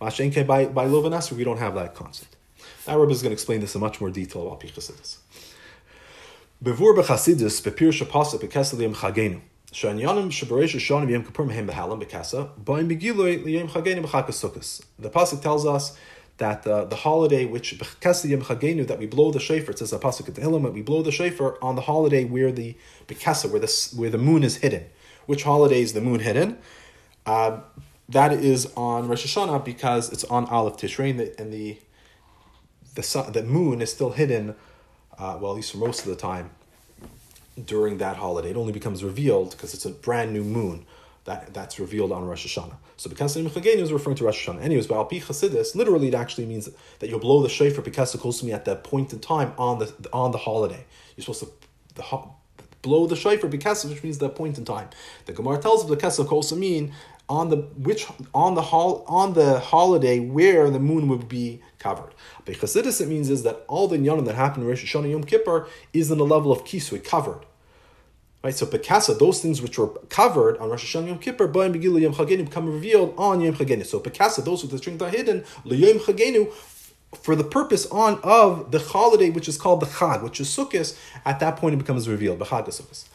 [0.00, 2.34] Mashenke by by Lovanasr, we don't have that concept.
[2.88, 5.18] Now Rebbe is going to explain this in much more detail about Pichasidis.
[8.78, 9.40] Liyam chagenu.
[9.72, 10.30] Shanyanim
[11.46, 11.66] mehem
[12.88, 15.98] begiloi chagenu b'chakas The pasuk tells us
[16.38, 19.72] that uh, the holiday which b'kesa yom chagenu that we blow the shofar.
[19.72, 22.50] It says a pasuk at the Tehillim we blow the shofar on the holiday where
[22.50, 22.74] the
[23.06, 24.86] b'kesa where the where the moon is hidden.
[25.26, 26.56] Which holiday is the moon hidden?
[27.26, 27.60] Uh,
[28.08, 31.78] that is on Rosh Hashanah because it's on Aleph Tishrei and the and the,
[32.94, 34.54] the, sun, the moon is still hidden
[35.18, 36.50] uh, well, at least for most of the time,
[37.64, 38.50] during that holiday.
[38.50, 40.84] It only becomes revealed because it's a brand new moon
[41.24, 42.76] that, that's revealed on Rosh Hashanah.
[42.96, 44.62] So because Chagenu is referring to Rosh Hashanah.
[44.62, 48.52] Anyways, but Alpi Chasidis, literally it actually means that you'll blow the shofar to me
[48.52, 50.84] at that point in time on the on the holiday.
[51.16, 51.50] You're supposed to
[51.94, 52.22] the,
[52.82, 54.88] blow the shofar because which means that point in time.
[55.26, 56.94] The Gemara tells Kesach also mean
[57.28, 62.12] on the which on the hol, on the holiday where the moon would be covered.
[62.44, 65.68] By it means is that all the inyanim that happen in Rosh Hashanah Yom Kippur
[65.92, 67.44] is in the level of kisui, covered.
[68.44, 72.00] Right, so Pekasa, those things which were covered on Rosh Hashanah Yom Kippur, Ba'im Begilu
[72.00, 73.84] Yom Chagenu become revealed on Yom Chagenu.
[73.84, 76.52] So Pekasa, those who the strength are hidden, Yom Chagenu,
[77.14, 80.96] for the purpose on of the holiday which is called the Chag, which is Sukkot,
[81.24, 82.38] at that point it becomes revealed.
[82.38, 83.08] B'Chag Sukkot.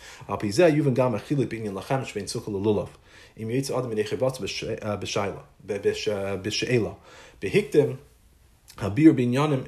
[3.36, 3.92] Im Adam
[8.78, 9.68] Habir bekasa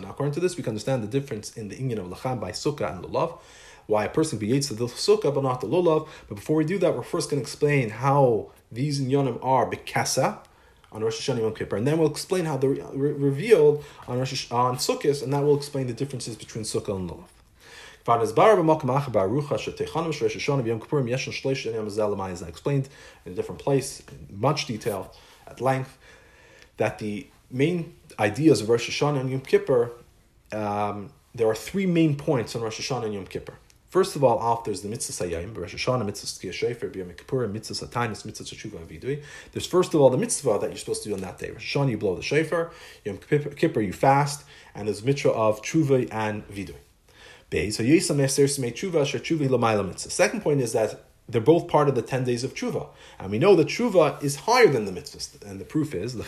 [0.00, 2.52] Now, according to this, we can understand the difference in the inyan of lacham by
[2.52, 3.38] sukkah and lulav.
[3.86, 6.08] Why a person creates the sukkah but not the lulav.
[6.28, 10.38] But before we do that, we're first going to explain how these inyanim are bekasa
[10.92, 14.50] on Rosh Hashanah Yom Kippur, and then we'll explain how they're re- revealed on Rosh
[14.50, 17.39] on Sukkot, and that will explain the differences between sukkah and lulav.
[18.06, 18.16] I
[22.48, 22.88] explained
[23.24, 25.14] in a different place, in much detail,
[25.46, 25.98] at length
[26.76, 29.92] that the main ideas of Rosh Hashanah and Yom Kippur,
[30.52, 33.54] um, there are three main points on Rosh Hashanah and Yom Kippur.
[33.88, 37.48] First of all, off there's the mitzvah sayayim, Rosh Hashanah, mitzvah skiyah shefer, Yom Kippur,
[37.48, 39.22] mitzvah satanis, mitzvah tshuva and vidui.
[39.52, 41.50] There's first of all the mitzvah that you're supposed to do on that day.
[41.50, 42.70] Rosh Hashanah, you blow the shefer,
[43.04, 46.76] Yom Kippur, you fast, and there's mitzvah of tshuva and vidui.
[49.98, 52.88] Second point is that they're both part of the 10 days of tshuva.
[53.18, 55.40] And we know that tshuva is higher than the mitzvahs.
[55.42, 56.24] And the proof is, the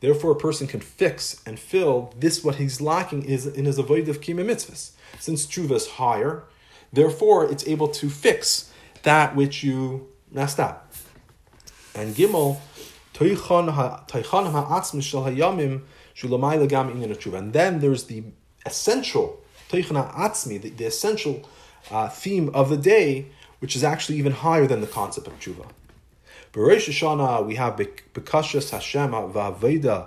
[0.00, 4.08] Therefore, a person can fix and fill this, what he's lacking is in his avoid
[4.08, 4.92] of kima mitzvahs.
[5.18, 6.44] Since tshuva is higher,
[6.92, 8.72] therefore it's able to fix
[9.02, 10.92] that which you messed up.
[11.94, 12.58] And Gimel,
[13.20, 13.36] and
[17.52, 18.22] then there's the
[18.64, 21.48] essential the, the essential
[21.90, 23.26] uh, theme of the day,
[23.58, 25.66] which is actually even higher than the concept of tshuva.
[26.52, 30.06] Bereish Hashanah, we have Bekashas Hashem Va'aveda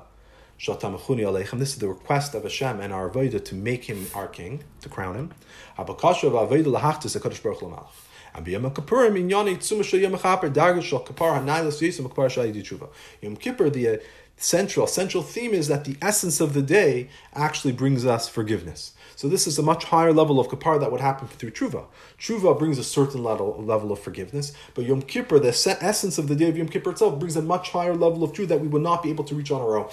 [0.59, 1.59] Shatamachuni Aleichem.
[1.59, 4.89] This is the request of Hashem and our Aveda to make him our king, to
[4.89, 5.31] crown him.
[5.77, 7.91] Habakasha Va'aveda Lahachtis HaKadosh Baruch Lamalach.
[8.35, 12.89] And B'Yom Shal Yom HaChaper Dargah Shal Kapar Kapar Tshuva.
[13.21, 13.97] Yom Kippur, the uh,
[14.37, 18.93] central central theme is that the essence of the day actually brings us forgiveness.
[19.15, 21.85] So this is a much higher level of kapar that would happen through tshuva.
[22.19, 26.35] Tshuva brings a certain level, level of forgiveness, but Yom Kippur, the essence of the
[26.35, 28.81] day of Yom Kippur itself, brings a much higher level of tshuva that we would
[28.81, 29.89] not be able to reach on our own.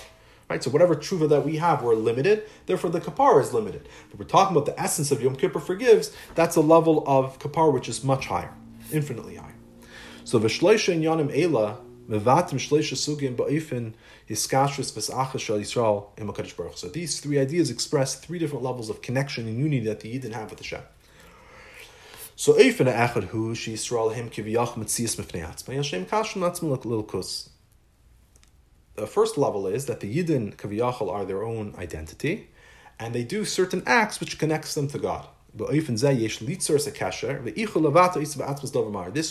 [0.51, 0.65] Right?
[0.65, 2.43] So whatever tshuva that we have, we're limited.
[2.67, 3.89] Therefore, the kapar is limited.
[4.11, 6.11] But we're talking about the essence of Yom Kippur forgives.
[6.35, 8.53] That's a level of kapar which is much higher,
[8.91, 9.55] infinitely higher.
[10.25, 13.93] So v'shleisha yanim ela mevatim shleisha sugim ba'ifin
[14.29, 16.77] hiskashrus v'sachas shal Yisrael HaKadosh Baruch.
[16.77, 20.33] So these three ideas express three different levels of connection and unity that the Yidden
[20.33, 20.83] have with Hashem.
[22.35, 27.05] So eifin echad hu she Yisrael him kiviyach mitzias mifnei atzma Hashem kashim atzma lil.
[29.01, 32.51] The first level is that the Yidden kaviyachal are their own identity,
[32.99, 35.27] and they do certain acts which connects them to God.
[35.55, 35.71] This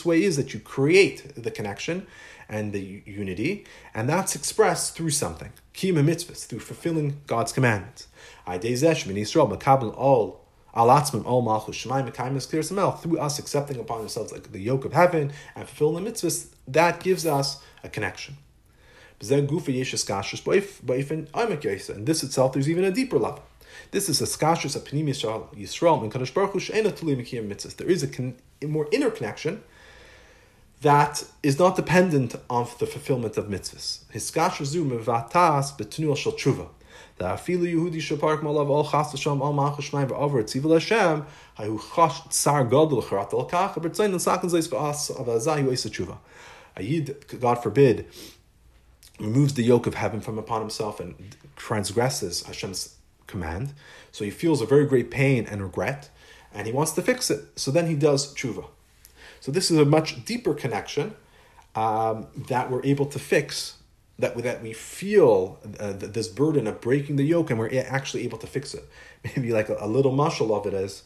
[0.05, 2.07] way is that you create the connection
[2.49, 5.51] and the unity, and that's expressed through something.
[5.75, 8.07] Kima mitzvahs, through fulfilling God's commandments.
[8.47, 8.57] all
[13.03, 17.03] Through us accepting upon ourselves like the yoke of heaven and fulfilling the mitzvahs, that
[17.03, 18.37] gives us a connection.
[19.21, 19.49] And
[22.07, 23.43] this itself, there's even a deeper level.
[23.91, 25.21] This is a skashus a pnimis
[25.55, 26.59] Yisrael and Kadosh Baruch Hu.
[27.77, 29.63] There is a, con- a more inner connection
[30.81, 34.09] that is not dependent on the fulfillment of mitzvahs.
[34.11, 36.69] His skashus zu mevatas betnuel shel tshuva.
[37.17, 41.25] The afilu Yehudi shepark malav all chas l'sham all mach shmayim v'avar tzivul Hashem
[41.57, 46.17] hayu chash tsar gadol charat al kach bertzayin and sakin zeis v'as avazayu eisa tshuva.
[46.77, 48.05] A yid, God forbid,
[49.19, 51.15] removes the yoke of heaven from upon himself and
[51.55, 52.95] transgresses Hashem's
[53.27, 53.73] command.
[54.11, 56.09] So he feels a very great pain and regret,
[56.53, 57.45] and he wants to fix it.
[57.55, 58.65] So then he does tshuva.
[59.39, 61.15] So this is a much deeper connection
[61.75, 63.75] um, that we're able to fix.
[64.17, 68.37] That that we feel uh, this burden of breaking the yoke, and we're actually able
[68.39, 68.83] to fix it.
[69.23, 71.03] Maybe like a, a little muscle of it is,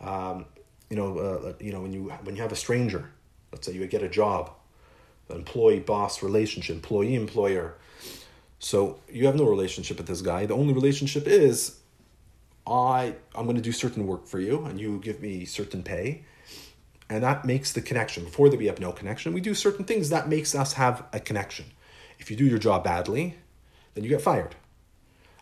[0.00, 0.44] um,
[0.90, 3.10] you know, uh, you know when you when you have a stranger,
[3.52, 4.50] let's say you get a job,
[5.30, 7.76] employee boss relationship, employee employer
[8.58, 10.46] so you have no relationship with this guy.
[10.46, 11.78] The only relationship is
[12.66, 16.24] I I'm going to do certain work for you and you give me certain pay.
[17.10, 18.24] And that makes the connection.
[18.24, 21.20] Before that we have no connection, we do certain things that makes us have a
[21.20, 21.66] connection.
[22.18, 23.36] If you do your job badly,
[23.94, 24.56] then you get fired.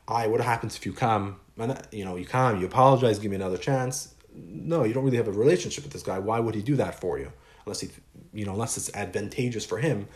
[0.06, 3.36] I what happens if you come and you know, you come, you apologize, give me
[3.36, 4.14] another chance.
[4.32, 6.18] No, you don't really have a relationship with this guy.
[6.18, 7.32] Why would he do that for you?
[7.64, 7.88] Unless he
[8.36, 10.08] you know, unless it's advantageous for him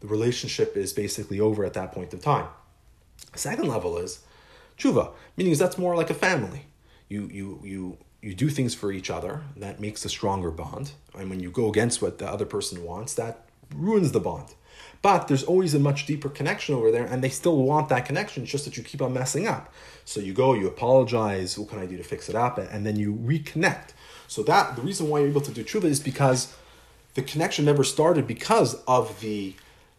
[0.00, 2.48] the relationship is basically over at that point of time.
[3.34, 4.20] Second level is
[4.78, 6.66] tshuva, meaning that's more like a family.
[7.08, 11.30] You you you you do things for each other that makes a stronger bond, and
[11.30, 14.54] when you go against what the other person wants, that ruins the bond.
[15.02, 18.42] But there's always a much deeper connection over there, and they still want that connection.
[18.42, 19.72] It's just that you keep on messing up.
[20.04, 21.58] So you go, you apologize.
[21.58, 22.58] What can I do to fix it up?
[22.58, 23.90] And then you reconnect.
[24.28, 26.54] So that the reason why you're able to do tshuva is because
[27.14, 29.54] the connection never started because of the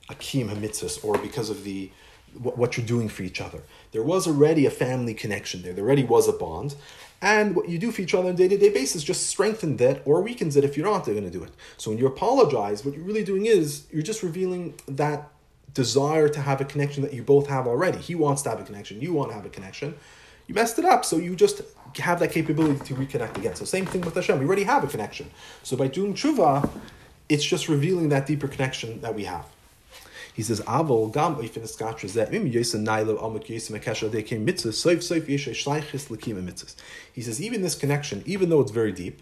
[0.09, 1.91] akim hamitzvahs or because of the
[2.33, 3.61] what you're doing for each other.
[3.91, 5.73] There was already a family connection there.
[5.73, 6.75] There already was a bond.
[7.21, 9.77] And what you do for each other on a day to day basis just strengthens
[9.79, 11.51] that or weakens it if you're not going to do it.
[11.77, 15.29] So when you apologize, what you're really doing is you're just revealing that
[15.73, 17.99] desire to have a connection that you both have already.
[17.99, 19.95] He wants to have a connection, you want to have a connection.
[20.47, 21.61] You messed it up, so you just
[21.97, 23.55] have that capability to reconnect again.
[23.55, 24.39] So same thing with Hashem.
[24.39, 25.29] We already have a connection.
[25.63, 26.69] So by doing tshuva,
[27.31, 29.45] it's just revealing that deeper connection that we have.
[30.33, 34.43] He says, "Avol gam oifin eskatra zeh im yosem nailo amuk yosem akesha de came
[34.43, 36.75] mitzvah soif soif yesh shleichis lekim mitzvahs."
[37.13, 39.21] He says, even this connection, even though it's very deep,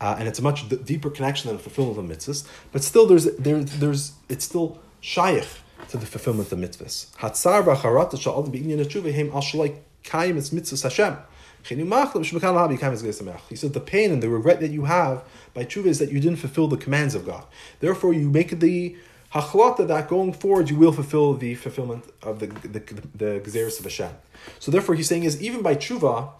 [0.00, 3.06] uh, and it's a much d- deeper connection than the fulfillment of mitzvahs, but still
[3.06, 5.48] there's there, there's it's still shaykh
[5.88, 7.10] to the fulfillment of mitzvahs.
[7.16, 11.16] Hatzar v'charata shal b'inyan tshuva al shalai kayim es mitzvahs Hashem.
[11.64, 16.20] He said the pain and the regret that you have by tshuva is that you
[16.20, 17.44] didn't fulfill the commands of God.
[17.80, 18.96] Therefore, you make the
[19.32, 22.80] hachlata that going forward you will fulfill the fulfillment of the the,
[23.14, 24.10] the, the of Hashem.
[24.58, 26.30] So therefore, he's saying is even by tshuva,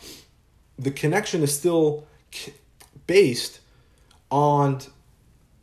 [0.79, 2.07] the connection is still
[3.07, 3.61] based
[4.31, 4.81] on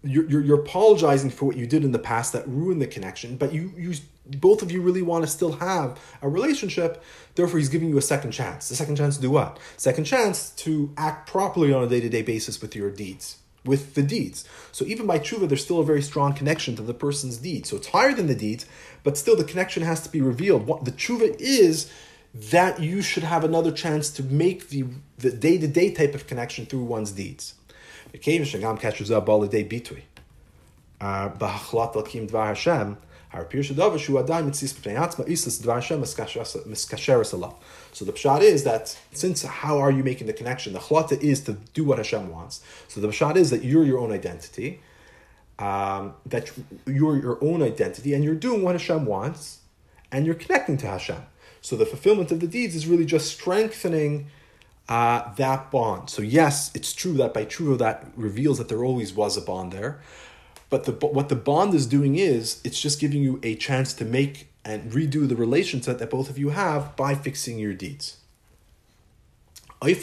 [0.04, 3.36] you're, you're, you're apologizing for what you did in the past that ruined the connection,
[3.36, 3.94] but you you
[4.38, 7.04] both of you really want to still have a relationship.
[7.36, 8.70] Therefore, he's giving you a second chance.
[8.70, 9.60] The second chance to do what?
[9.76, 13.94] Second chance to act properly on a day to day basis with your deeds with
[13.94, 14.46] the deeds.
[14.72, 17.70] So even by tshuva, there's still a very strong connection to the person's deeds.
[17.70, 18.66] So it's higher than the deeds,
[19.04, 20.66] but still the connection has to be revealed.
[20.66, 21.92] What the tshuva is
[22.34, 24.86] that you should have another chance to make the
[25.18, 27.56] the day to day type of connection through one's deeds.
[31.02, 31.30] Uh,
[37.92, 40.74] so the pshat is that since how are you making the connection?
[40.74, 42.62] The chlata is to do what Hashem wants.
[42.88, 44.82] So the pshat is that you're your own identity,
[45.60, 46.52] um, that
[46.88, 49.60] you're your own identity, and you're doing what Hashem wants,
[50.12, 51.24] and you're connecting to Hashem.
[51.62, 54.28] So the fulfillment of the deeds is really just strengthening
[54.90, 56.10] uh, that bond.
[56.10, 59.72] So yes, it's true that by true that reveals that there always was a bond
[59.72, 60.02] there,
[60.70, 64.06] But the what the bond is doing is it's just giving you a chance to
[64.06, 68.18] make and redo the relationship that both of you have by fixing your deeds.
[69.82, 69.96] The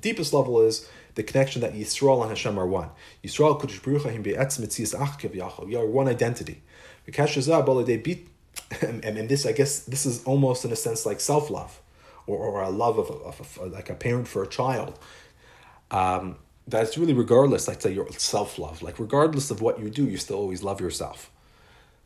[0.00, 2.90] deepest level is the connection that Yisrael and Hashem are one.
[3.22, 5.70] Yisrael Kodesh Baruch Hu be'etzem etzias achkev yachol.
[5.70, 6.62] You are one identity.
[8.82, 11.80] And, and this, I guess, this is almost in a sense like self love,
[12.26, 14.98] or, or a love of, of, like a parent for a child.
[15.90, 16.36] Um,
[16.68, 18.82] that's really regardless, i'd say your self love.
[18.82, 21.30] Like regardless of what you do, you still always love yourself.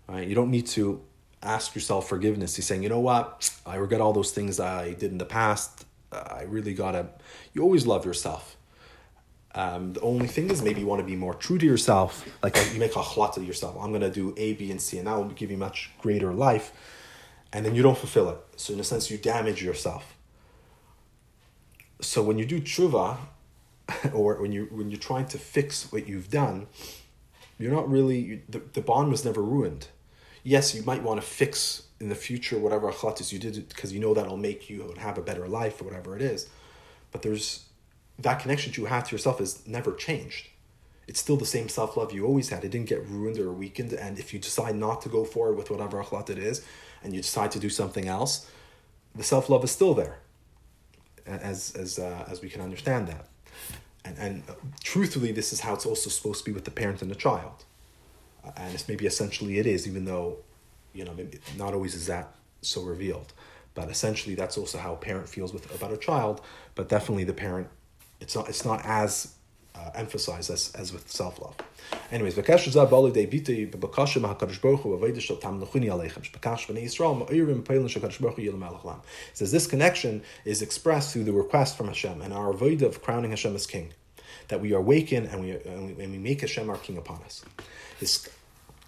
[0.07, 0.29] Right?
[0.29, 1.01] You don't need to
[1.43, 2.57] ask yourself forgiveness.
[2.57, 5.87] He's saying, you know what, I regret all those things I did in the past.
[6.13, 7.07] I really gotta.
[7.55, 8.57] You always love yourself.
[9.55, 12.29] Um, the only thing is maybe you want to be more true to yourself.
[12.43, 13.77] Like you make a chlata to yourself.
[13.81, 16.73] I'm gonna do A, B, and C, and that will give you much greater life.
[17.53, 18.39] And then you don't fulfill it.
[18.57, 20.17] So in a sense, you damage yourself.
[22.01, 23.17] So when you do tshuva,
[24.13, 26.69] or when you when you're trying to fix what you've done,
[27.59, 29.89] you're not really the, the bond was never ruined.
[30.43, 34.01] Yes, you might want to fix in the future whatever achlatis you did because you
[34.01, 36.49] know that'll make you have a better life or whatever it is.
[37.13, 37.65] But there's
[38.23, 40.49] that connection you have to yourself is never changed.
[41.07, 42.64] It's still the same self love you always had.
[42.64, 43.93] It didn't get ruined or weakened.
[43.93, 46.64] And if you decide not to go forward with whatever achlat it is,
[47.03, 48.49] and you decide to do something else,
[49.14, 50.18] the self love is still there.
[51.27, 53.27] As as uh, as we can understand that
[54.05, 54.43] and, and
[54.83, 57.64] truthfully, this is how it's also supposed to be with the parent and the child.
[58.45, 60.39] Uh, and it's maybe essentially it is, even though,
[60.93, 63.33] you know, maybe not always is that so revealed.
[63.75, 66.41] But essentially, that's also how a parent feels with about a child.
[66.75, 67.68] But definitely, the parent,
[68.21, 69.35] it's not it's not as
[69.75, 71.55] uh, emphasized as, as with self love.
[72.12, 72.35] Anyways.
[79.33, 83.31] Says this connection is expressed through the request from Hashem and our avodah of crowning
[83.31, 83.93] Hashem as king,
[84.49, 87.45] that we awaken and we and we, and we make Hashem our king upon us.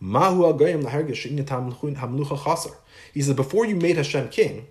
[0.00, 0.44] Mahu
[3.12, 4.66] He says, before you made Hashem king,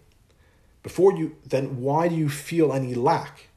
[0.81, 3.47] before you, then why do you feel any lack?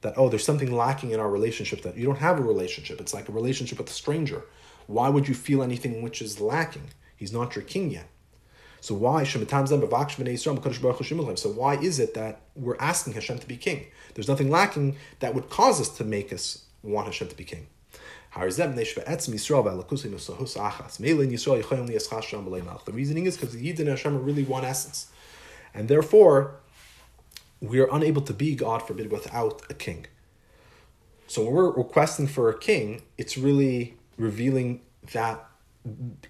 [0.00, 3.00] That, oh, there's something lacking in our relationship, that you don't have a relationship.
[3.00, 4.44] It's like a relationship with a stranger.
[4.86, 6.90] Why would you feel anything which is lacking?
[7.16, 8.08] He's not your king yet.
[8.80, 9.44] So why So
[11.50, 13.86] why is it that we're asking Hashem to be king?
[14.14, 17.66] There's nothing lacking that would cause us to make us want Hashem to be king.
[22.84, 25.08] The reasoning is because the Yid and Hashem are really one essence.
[25.74, 26.56] And therefore,
[27.60, 30.06] we are unable to be, God forbid, without a king.
[31.26, 35.44] So when we're requesting for a king, it's really revealing that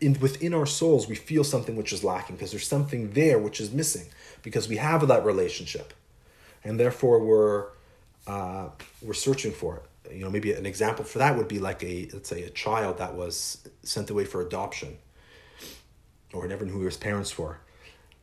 [0.00, 3.60] in, within our souls we feel something which is lacking because there's something there which
[3.60, 4.06] is missing
[4.42, 5.92] because we have that relationship,
[6.62, 7.66] and therefore we're
[8.26, 8.68] uh,
[9.02, 12.08] we're searching for it you know maybe an example for that would be like a
[12.12, 14.98] let's say a child that was sent away for adoption
[16.32, 17.58] or never knew who his parents were.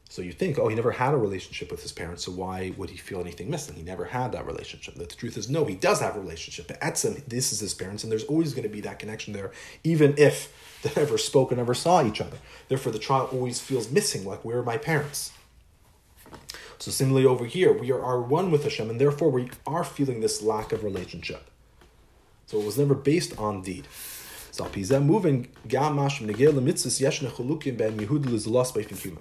[0.10, 2.90] So you think oh he never had a relationship with his parents so why would
[2.90, 3.76] he feel anything missing?
[3.76, 4.96] He never had that relationship.
[4.96, 6.72] The truth is no he does have a relationship.
[6.82, 9.52] At some this is his parents and there's always going to be that connection there
[9.84, 12.38] even if they never spoke and never saw each other.
[12.70, 15.34] Therefore the child always feels missing like where are my parents?
[16.80, 20.22] So similarly over here we are, are one with Hashem and therefore we are feeling
[20.22, 21.50] this lack of relationship
[22.48, 23.88] so it was never based on deed.
[24.52, 28.00] So Pizah moving gamash negel mitzvahs yeshna chulukim ben
[28.34, 29.20] is lost by finkimim.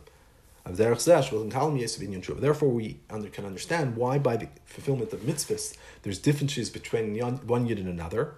[2.41, 7.17] Therefore, we under, can understand why, by the fulfillment of mitzvahs, there's differences between
[7.47, 8.35] one yid and another,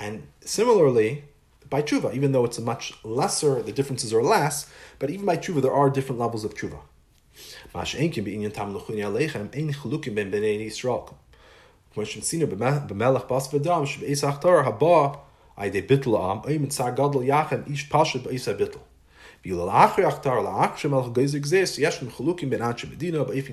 [0.00, 1.24] and similarly
[1.68, 5.36] by tshuva, even though it's a much lesser, the differences are less, but even by
[5.36, 6.80] tshuva, there are different levels of tshuva.
[11.96, 12.46] כמו שנצינו
[12.86, 15.08] במלך בס ודם, שבעיסה הכתר הבא,
[15.56, 18.82] על ידי ביטול העם, אי מצא גדל יחם איש פשוט בעיסה ביטול.
[19.44, 23.52] ואילו לאחרי הכתר, לאחר שמלך גזר גזרס, יש שם חילוקים בין אנשי מדינה באיפן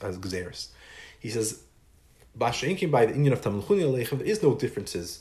[0.00, 0.72] as גזרס.
[1.22, 1.60] He says,
[2.38, 5.18] Bashankim by the inyan of Tamilchuni Aleichem, there is no differences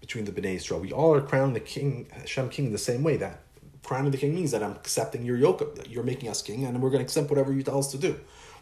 [0.00, 0.80] between the Bnei Yisrael.
[0.80, 3.16] We all are crowned the king, Hashem king, in the same way.
[3.16, 3.40] That
[3.82, 6.90] crowning the king means that I'm accepting your yoke, you're making us king, and we're
[6.90, 8.12] going to accept whatever you tell us to do.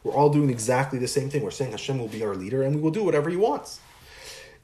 [0.05, 1.43] We're all doing exactly the same thing.
[1.43, 3.81] We're saying Hashem will be our leader and we will do whatever He wants.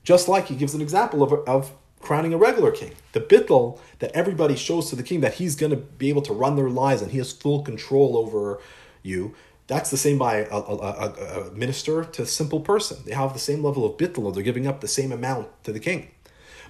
[0.03, 2.95] Just like He gives an example of, of crowning a regular king.
[3.13, 6.33] The bittel that everybody shows to the king that he's going to be able to
[6.33, 8.61] run their lives and he has full control over
[9.03, 9.35] you.
[9.67, 12.99] That's the same by a, a, a, a minister to a simple person.
[13.05, 15.81] They have the same level of bittel, they're giving up the same amount to the
[15.81, 16.11] king.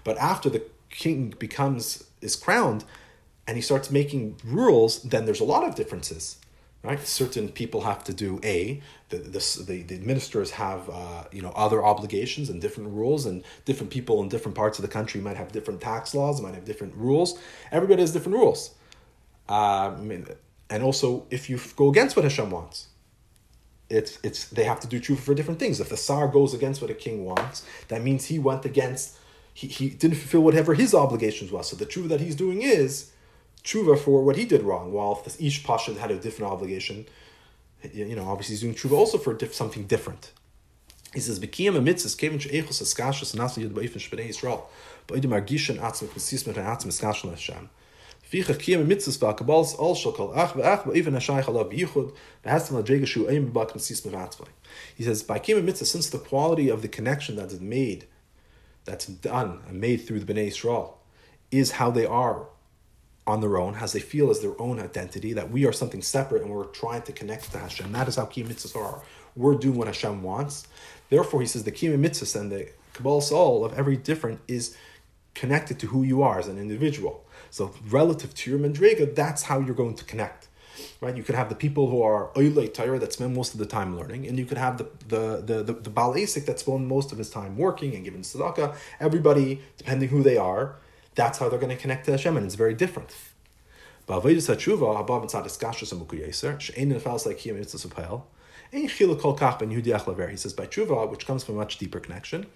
[0.04, 2.84] But after the king becomes is crowned
[3.46, 6.38] and he starts making rules, then there's a lot of differences
[6.88, 7.06] right?
[7.06, 8.80] Certain people have to do A.
[9.10, 13.44] The the, the, the ministers have uh, you know other obligations and different rules, and
[13.66, 16.64] different people in different parts of the country might have different tax laws, might have
[16.64, 17.38] different rules.
[17.70, 18.74] Everybody has different rules,
[19.50, 20.10] um,
[20.70, 22.88] and also if you go against what Hashem wants.
[23.90, 25.80] It's, it's they have to do truth for different things.
[25.80, 29.16] If the Tsar goes against what a king wants, that means he went against
[29.54, 31.70] he, he didn't fulfill whatever his obligations was.
[31.70, 33.12] So the truth that he's doing is
[33.64, 37.06] tshuva for what he did wrong, while each pasha had a different obligation,
[37.92, 40.32] you know, obviously he's doing tshuva also for something different.
[41.14, 44.62] He says, "B'kiyam mitzvahs kevin she'echos eskashos nasa yud ba'ifin shbnei Yisrael,
[45.06, 47.70] ba'idem argishan atzim k'sis mit atzim eskashon Hashem."
[48.30, 52.12] Ficha kiyam mitzvahs va'kabals all shall call ach va'ach ba'ifin hashayich alav b'yichud
[52.44, 54.48] v'hastam l'drega shu eim b'bak k'sis mit
[54.94, 58.06] He says, by kiyam mitzvah, since the quality of the connection that is made,
[58.84, 60.94] that's done and made through the Bnei Yisrael,
[61.50, 62.48] is how they are
[63.28, 66.42] on their own, as they feel as their own identity, that we are something separate
[66.42, 67.92] and we're trying to connect to Hashem.
[67.92, 69.02] That is how Kiyam mitzvahs are.
[69.36, 70.66] We're doing what Hashem wants.
[71.10, 74.74] Therefore, he says the Kiyam mitzvahs and the Kabbalas ol of every different is
[75.34, 77.24] connected to who you are as an individual.
[77.50, 80.48] So relative to your Mandrega, that's how you're going to connect.
[81.02, 81.14] Right?
[81.14, 83.98] You could have the people who are Oilei Torah that spend most of the time
[83.98, 87.18] learning, and you could have the the the the, the Baal that spend most of
[87.18, 88.74] his time working and giving tzedakah.
[89.00, 90.76] Everybody, depending who they are,
[91.18, 93.12] that's how they're going to connect to Hashem, and it's very different.
[94.06, 94.56] He says,
[100.54, 102.46] by tshuva, which comes from a much deeper connection,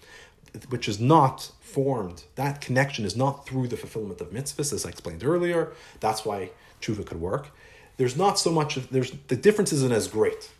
[0.69, 4.89] which is not formed, that connection is not through the fulfillment of mitzvahs, as I
[4.89, 5.73] explained earlier.
[5.99, 6.51] That's why
[6.81, 7.49] tshuva could work.
[7.97, 10.51] There's not so much, there's the difference isn't as great,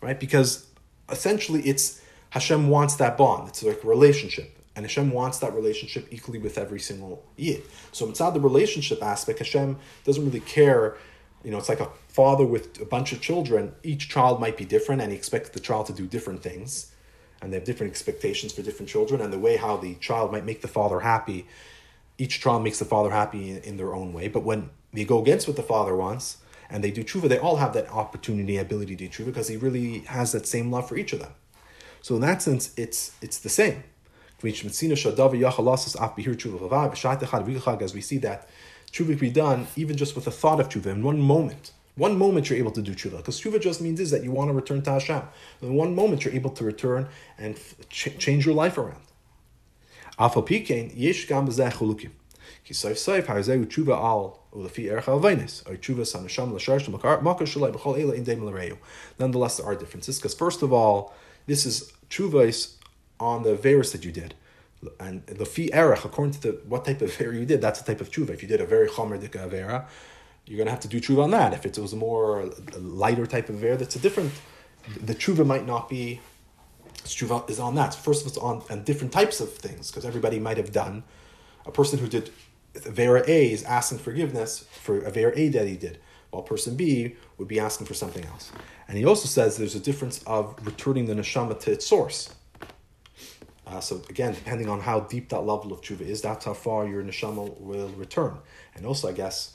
[0.00, 0.18] right?
[0.18, 0.66] Because
[1.08, 3.48] essentially it's Hashem wants that bond.
[3.48, 4.58] It's like a relationship.
[4.74, 7.62] And Hashem wants that relationship equally with every single yid.
[7.92, 9.38] So not the relationship aspect.
[9.38, 10.96] Hashem doesn't really care.
[11.44, 13.74] You know, it's like a father with a bunch of children.
[13.82, 16.92] Each child might be different, and he expects the child to do different things,
[17.40, 19.20] and they have different expectations for different children.
[19.20, 21.46] And the way how the child might make the father happy,
[22.16, 24.28] each child makes the father happy in, in their own way.
[24.28, 26.38] But when they go against what the father wants,
[26.70, 29.56] and they do tshuva, they all have that opportunity, ability to do tshuva, because he
[29.56, 31.32] really has that same love for each of them.
[32.00, 33.84] So in that sense, it's it's the same.
[34.42, 34.62] As
[37.94, 38.48] we see that
[38.92, 41.72] tshuva can be done even just with a thought of tshuva in one moment.
[41.94, 44.48] One moment you're able to do tshuva, because tshuva just means is that you want
[44.48, 45.22] to return to Hashem.
[45.60, 47.58] In one moment you're able to return and
[47.90, 49.02] ch- change your life around.
[59.18, 61.14] Nonetheless, there are differences because first of all,
[61.46, 62.46] this is tshuva
[63.22, 64.34] on the Veris that you did.
[64.98, 67.86] And the fi erech, according to the, what type of Avera you did, that's the
[67.90, 68.30] type of tshuva.
[68.30, 69.86] If you did a very chomer dika Avera,
[70.44, 71.54] you're going to have to do tshuva on that.
[71.54, 74.32] If it was a more lighter type of Avera, that's a different,
[75.00, 76.20] the tshuva might not be,
[77.04, 77.94] tshuva is on that.
[77.94, 80.72] So First of all, it's on, on different types of things, because everybody might have
[80.72, 81.04] done.
[81.64, 82.30] A person who did
[82.74, 86.00] Avera A is asking forgiveness for a Avera A that he did,
[86.30, 88.50] while person B would be asking for something else.
[88.88, 92.34] And he also says there's a difference of returning the neshama to its source.
[93.72, 96.86] Uh, so again, depending on how deep that level of tshuva is, that's how far
[96.86, 98.36] your neshama will return.
[98.74, 99.54] And also, I guess,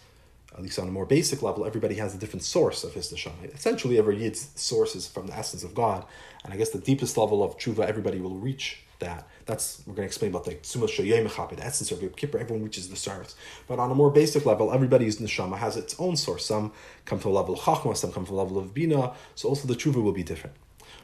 [0.54, 3.54] at least on a more basic level, everybody has a different source of his neshama.
[3.54, 6.04] Essentially, every yid's source is from the essence of God.
[6.44, 9.28] And I guess the deepest level of tshuva, everybody will reach that.
[9.46, 12.40] That's we're going to explain about the sumas the essence of Yom Kippur.
[12.40, 13.36] Everyone reaches the source,
[13.68, 16.46] but on a more basic level, everybody's neshama has its own source.
[16.48, 16.74] Some
[17.06, 19.14] come from a level of chachma, some come from a level of bina.
[19.36, 20.56] So also the tshuva will be different.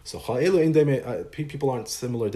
[0.04, 2.30] So uh, people aren't similar.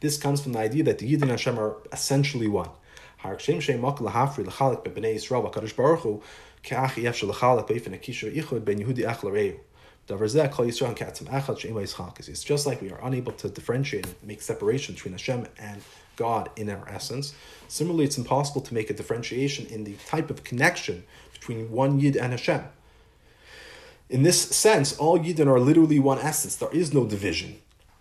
[0.00, 2.70] This comes from the idea that the Yidin and Hashem are essentially one.
[3.22, 3.46] It's
[12.44, 15.82] just like we are unable to differentiate and make separation between Hashem and
[16.16, 17.34] God in our essence.
[17.68, 22.16] Similarly, it's impossible to make a differentiation in the type of connection between one Yid
[22.16, 22.64] and Hashem.
[24.10, 26.56] In this sense, all Yidden are literally one essence.
[26.56, 27.58] There is no division,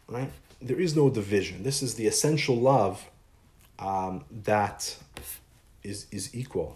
[0.07, 0.31] right?
[0.59, 1.61] There is no division.
[1.61, 3.05] This is the essential love
[3.77, 4.97] um, that
[5.83, 6.75] is, is equal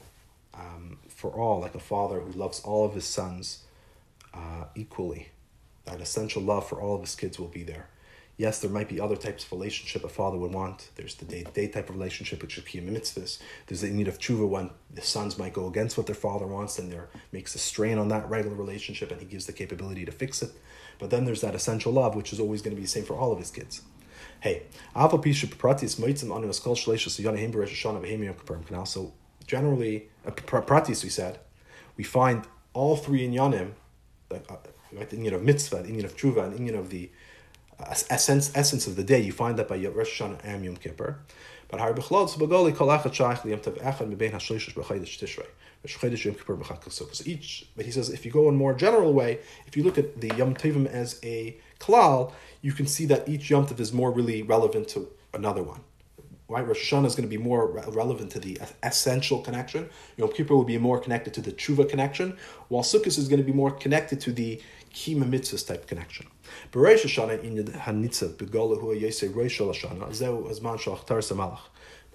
[0.53, 3.63] um, for all, like a father who loves all of his sons
[4.36, 5.29] uh, equally.
[5.86, 7.88] that essential love for all of his kids will be there.
[8.36, 10.89] Yes, there might be other types of relationship a father would want.
[10.95, 13.38] There's the day to day type of relationship, which is kiyam mitzvahs.
[13.67, 16.79] There's the need of tshuva when the sons might go against what their father wants,
[16.79, 20.11] and there makes a strain on that regular relationship, and he gives the capability to
[20.11, 20.49] fix it.
[20.97, 23.15] But then there's that essential love, which is always going to be the same for
[23.15, 23.84] all of his kids.
[24.39, 24.63] Hey,
[24.95, 25.09] So
[29.45, 31.39] generally, uh, pratis we said,
[31.97, 33.73] we find all three in yanim,
[34.29, 34.55] like, uh,
[34.91, 37.11] the inyan of mitzvah, the inyan of tshuva, and the inyan of the
[37.89, 39.21] essence essence of the day.
[39.21, 41.19] You find that by Rosh Hashanah and Yom Kippur.
[41.69, 45.47] But Har Bechlal Tzbagoli Kol Echad Shaykh Liyam Tav Echad Mebein HaShloishish B'Chodesh Tishrei.
[45.88, 47.25] Chodesh Yom Kippur B'Chag Sukkot.
[47.27, 50.21] Each, but he says if you go in more general way, if you look at
[50.21, 52.31] the Yom Tovim as a klal,
[52.61, 55.81] you can see that each Yom Tov is more really relevant to another one.
[56.53, 59.89] Right, Rosh Hashanah is going to be more relevant to the essential connection.
[60.17, 62.37] Yom Kippur will be more connected to the tshuva connection,
[62.67, 64.61] while Sukkot is going to be more connected to the
[64.93, 66.27] kima mitzvahs type connection.
[66.71, 71.61] Bereish Hashanah in hanitzav begola hu yesei Rosh Hashanah zeu azman shalach tar samalach.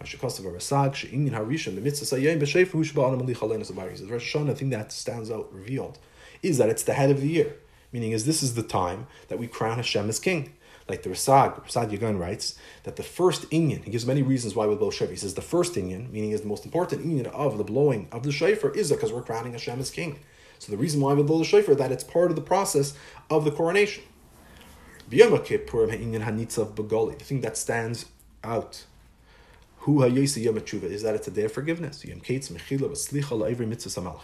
[0.01, 3.99] Mashikosav Rasag she'inyan harishon the mitzvah sayayim b'sheif hu shba'al amali chalenas avari.
[3.99, 5.99] Says Rosh Hashanah, the thing that stands out revealed
[6.45, 7.57] is that it's the head of the year.
[7.91, 10.53] Meaning is this is the time that we crown Hashem as king.
[10.89, 14.66] Like the Rasag, Rasag Yagan writes that the first inyan, he gives many reasons why
[14.66, 15.11] we blow shofar.
[15.11, 18.22] He says the first inyan, meaning is the most important inyan of the blowing of
[18.22, 20.20] the shofar, is because we're crowning Hashem as king.
[20.59, 22.95] So the reason why we blow the shofar that it's part of the process
[23.28, 24.05] of the coronation.
[25.11, 25.18] The
[27.20, 28.07] thing that stands
[28.43, 28.84] out
[29.86, 32.05] is that it's a day of forgiveness.
[32.05, 34.20] Yom Mechila Mitzvah.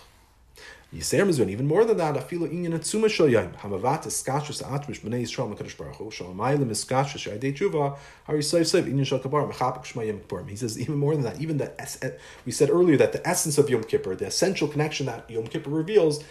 [0.95, 6.11] Yisrael Mizun, even more than that, Afilu Inyan Hamavat Eskashus Atmish B'nei Yisrael Baruch Hu,
[6.11, 10.45] Eskashus Tshuva, Seiv Inyan Shal Kabar, Mechapik Shema Yom Kippur.
[10.45, 13.69] He says even more than that, even the, we said earlier that the essence of
[13.69, 16.23] Yom Kippur, the essential connection that Yom Kippur reveals,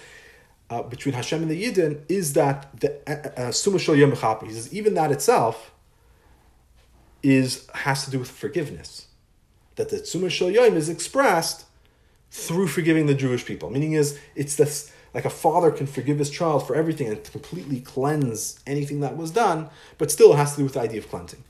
[0.70, 4.11] uh, between Hashem and the Yidden is that the uh, uh, Shal Yom
[4.47, 5.72] He says even that itself
[7.22, 9.07] is has to do with forgiveness.
[9.76, 11.66] That the Suma Shal Yom is expressed
[12.34, 13.69] through forgiving the Jewish people.
[13.69, 17.79] Meaning is it's this like a father can forgive his child for everything and completely
[17.79, 19.69] cleanse anything that was done,
[19.99, 21.43] but still it has to do with the idea of cleansing.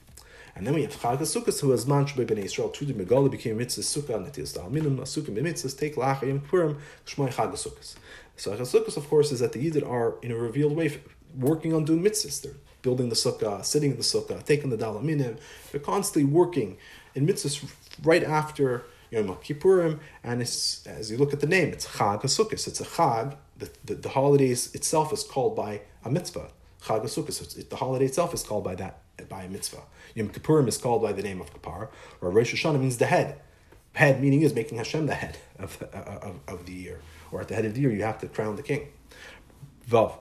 [0.56, 3.58] And then we have Chag HaSukkot, who has man Shbei B'nai Yisrael, Tudi Megala became
[3.58, 6.78] mitzvah sukkah, Netilas Dal Minum, Sukkah B'mitzvahs, take Lacha Yom Kippurim,
[7.08, 7.96] Shmoi Chag HaSukkot.
[8.36, 11.00] So Chag of course, is that the Yidden are, in a revealed way,
[11.40, 12.42] working on doing mitzvahs.
[12.42, 15.38] They're building the sukkah, sitting in the sukkah, taking the daled minim.
[15.72, 16.78] They're constantly working
[17.16, 17.72] in mitzvahs
[18.04, 18.84] right after
[19.14, 22.68] Yom Kippurim, and it's, as you look at the name, it's Chag HaSukkot.
[22.68, 23.38] It's a Chag.
[23.58, 26.50] The, the, the holidays itself is called by a mitzvah.
[26.84, 27.58] Chag HaSukkot.
[27.58, 29.84] it, the holiday itself is called by that by a mitzvah.
[30.16, 31.90] Yom Kippurim is called by the name of Kippur,
[32.22, 33.40] or Rosh Hashanah means the head.
[33.94, 37.00] Head meaning is making Hashem the head of, of, of the year,
[37.32, 38.88] or at the head of the year you have to crown the king.
[39.88, 40.18] Vav.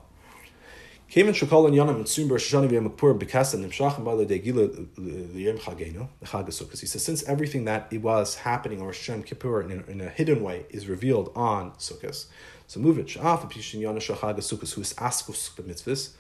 [1.12, 5.58] Kevin Shakal and Yanam and soon Shoshana Yom Kippur Bekasa Nimshachim Bala Degila uh, Yom
[5.58, 9.72] Chagenu the Chag He says since everything that it was happening or Shem Kippur in
[9.72, 12.24] a, in a hidden way is revealed on Sukkot,
[12.66, 13.08] so move it.
[13.08, 16.12] Shaf Pishin Yana Shachag Sukkot who is askus b'mitzvahs.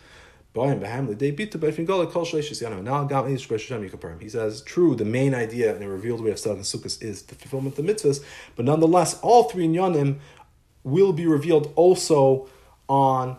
[4.20, 7.34] He says, true, the main idea in a revealed way of studying Sukkot is the
[7.34, 8.22] fulfillment of the mitzvahs,
[8.56, 10.18] but nonetheless, all three inyanim
[10.84, 12.50] will be revealed also
[12.90, 13.38] on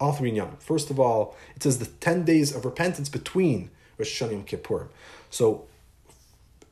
[0.00, 0.60] all three inyanim.
[0.60, 4.88] First of all, it says the 10 days of repentance between Rosh Hashanah and Kippur.
[5.30, 5.66] So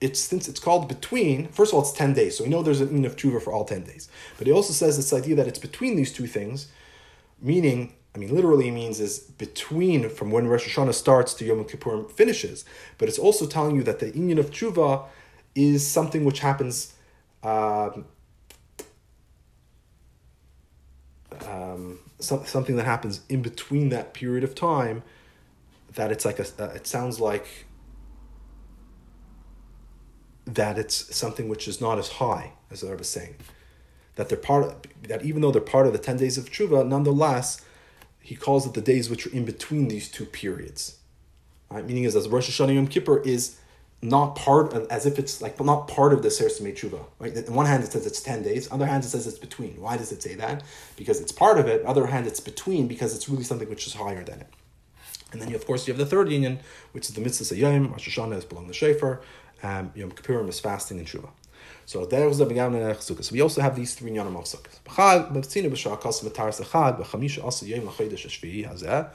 [0.01, 2.37] it's since it's called between, first of all, it's 10 days.
[2.37, 4.09] So we know there's an in of tshuva for all 10 days.
[4.39, 6.69] But it also says this idea that it's between these two things,
[7.41, 12.05] meaning I mean, literally means is between from when Rosh Hashanah starts to Yom Kippur
[12.05, 12.65] finishes.
[12.99, 15.07] But it's also telling you that the inyan of tshuva
[15.55, 16.95] is something which happens.
[17.43, 18.05] Um,
[21.49, 25.03] um, so, something that happens in between that period of time.
[25.95, 26.47] That it's like a.
[26.59, 27.67] Uh, it sounds like.
[30.45, 33.37] That it's something which is not as high as I is saying.
[34.17, 36.87] That they're part of, that even though they're part of the ten days of tshuva,
[36.87, 37.63] nonetheless
[38.21, 40.99] he calls it the days which are in between these two periods.
[41.71, 41.85] Right?
[41.85, 43.59] Meaning is as Rosh Hashanah Yom Kippur is
[44.03, 47.05] not part of, as if it's like not part of the Seres Tshuva.
[47.21, 47.37] Right?
[47.49, 48.69] On one hand, it says it's 10 days.
[48.69, 49.81] On the other hand, it says it's between.
[49.81, 50.65] Why does it say that?
[50.97, 51.85] Because it's part of it.
[51.85, 54.49] On the other hand, it's between because it's really something which is higher than it.
[55.31, 56.59] And then, you, of course, you have the third inyan,
[56.91, 59.23] which is the mitzvah Yom, Rosh Hashanah is belong to Shofar,
[59.63, 61.31] um, Yom Kippurim is fasting and Shuvah.
[61.87, 64.59] So was the So we also have these three yanim of asa
[68.85, 69.07] yom.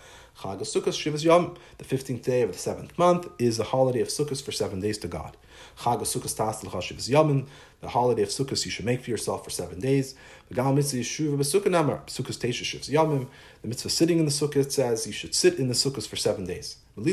[0.42, 4.10] Chag Sukkot Shivas Yom, the fifteenth day of the seventh month, is the holiday of
[4.10, 5.36] Sukkot for seven days to God.
[5.80, 7.48] Chag Sukkot Tas Shivas Yamin,
[7.82, 10.14] the holiday of Sukkot you should make for yourself for seven days.
[10.54, 13.28] V'gal mitzvah Yeshuva b'Sukkot Namar, Sukkot Teisha Shivas Yomim,
[13.64, 16.46] the mitzvah sitting in the Sukkot says you should sit in the Sukkot for seven
[16.46, 16.78] days.
[16.96, 17.04] He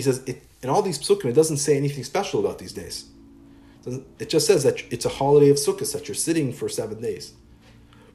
[0.00, 3.06] says, it, in all these psukim, it doesn't say anything special about these days.
[4.18, 7.32] It just says that it's a holiday of Sukkot, that you're sitting for seven days.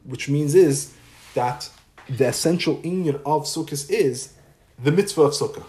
[0.03, 0.93] Which means is
[1.33, 1.69] that
[2.09, 4.33] the essential inyan of Sukkot is
[4.81, 5.65] the mitzvah of Sukkah.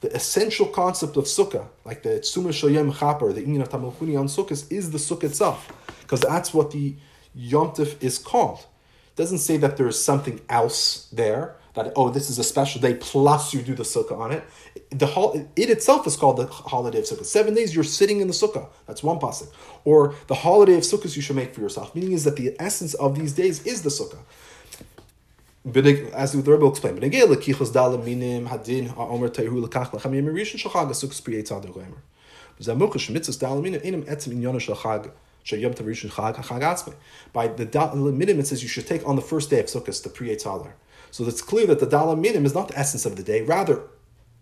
[0.00, 4.26] The essential concept of Sukkah, like the Tzumah Shoyem Chaper, the inyan of Tamalchuni on
[4.26, 5.72] Sukkot, is the Sukkah itself.
[6.02, 6.94] Because that's what the
[7.36, 12.30] yomtiv is called It doesn't say that there is something else there that oh this
[12.30, 14.44] is a special day plus you do the sukkah on it.
[14.90, 17.24] The hol- it itself is called the holiday of sukkah.
[17.24, 18.68] Seven days you're sitting in the sukkah.
[18.86, 19.52] That's one pasuk.
[19.84, 21.94] Or the holiday of sukkahs you should make for yourself.
[21.94, 24.18] Meaning is that the essence of these days is the sukkah.
[26.14, 31.72] As the Rebbe will explain, hadin ha'omer tehu lekach lachamim rishon shachag sukkahs priyetz ad
[31.72, 32.02] gomer.
[32.60, 35.10] Zamuchash mitzvahs dalam minim enim etzim
[35.46, 35.52] by
[37.48, 37.66] the
[37.96, 40.34] minim, it says you should take on the first day of Sukkot the pre
[41.14, 43.42] So it's clear that the Daled minim is not the essence of the day.
[43.42, 43.82] Rather,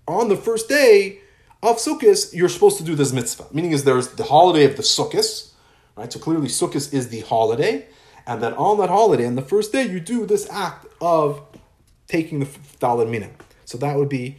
[0.08, 1.18] on the first day
[1.62, 3.44] of Sukkot, you're supposed to do this mitzvah.
[3.52, 5.50] Meaning is there's the holiday of the Sukkot,
[5.96, 6.10] right?
[6.10, 7.84] So clearly Sukkot is the holiday,
[8.26, 11.42] and then on that holiday, on the first day, you do this act of
[12.06, 12.46] taking the
[12.80, 13.32] Daled minim.
[13.66, 14.38] So that would be,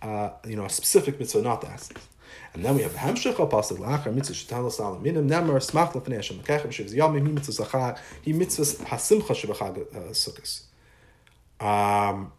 [0.00, 2.08] uh, you know, a specific mitzvah, not the essence.
[2.54, 6.14] And then we have the Hamshach Apostle Lachar Mitzvah Shetan Salam Minim Nemar Smach Lefnei
[6.14, 10.62] Hashem Shivz Yomim He Mitzvah Zachar He Mitzvah Hasimcha Shebachag uh, Sukkos.
[11.60, 12.32] Um,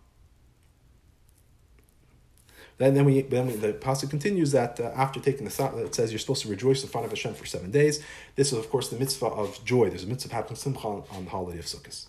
[2.78, 6.12] then, then we then the pasuk continues that uh, after taking the sat, it says
[6.12, 8.04] you're supposed to rejoice in front of Hashem for seven days.
[8.36, 9.90] This is of course the mitzvah of joy.
[9.90, 12.06] There's a mitzvah happening simcha on, on the holiday of Sukkot.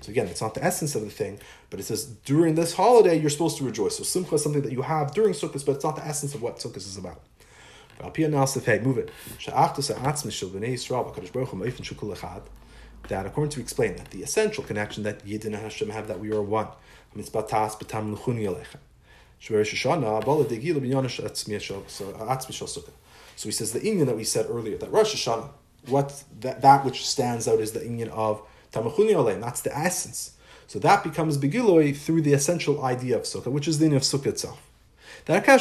[0.00, 1.38] So again, it's not the essence of the thing,
[1.70, 3.96] but it says during this holiday you're supposed to rejoice.
[3.98, 6.42] So simcha is something that you have during Sukkot, but it's not the essence of
[6.42, 7.20] what Sukkot is about.
[8.82, 9.10] Move it.
[13.08, 16.32] That according to explain that the essential connection that Yidin and Hashem have that we
[16.32, 16.68] are one.
[17.14, 17.22] Uh,
[23.34, 25.50] so he says the Inyan that we said earlier, that Rosh Hashanah,
[25.88, 28.40] what that, that which stands out is the Inyan of
[28.72, 30.38] Tamachuni Aleim, that's the essence.
[30.68, 34.02] So that becomes Begiloi through the essential idea of Sukkah, which is the Inyan of
[34.02, 34.71] Sukkah itself.
[35.24, 35.54] The inyan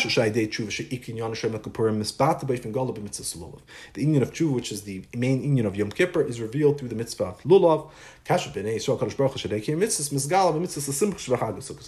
[4.22, 7.26] of tshuva, which is the main inyan of Yom Kippur, is revealed through the mitzvah
[7.26, 7.91] of lulav.
[8.28, 8.38] And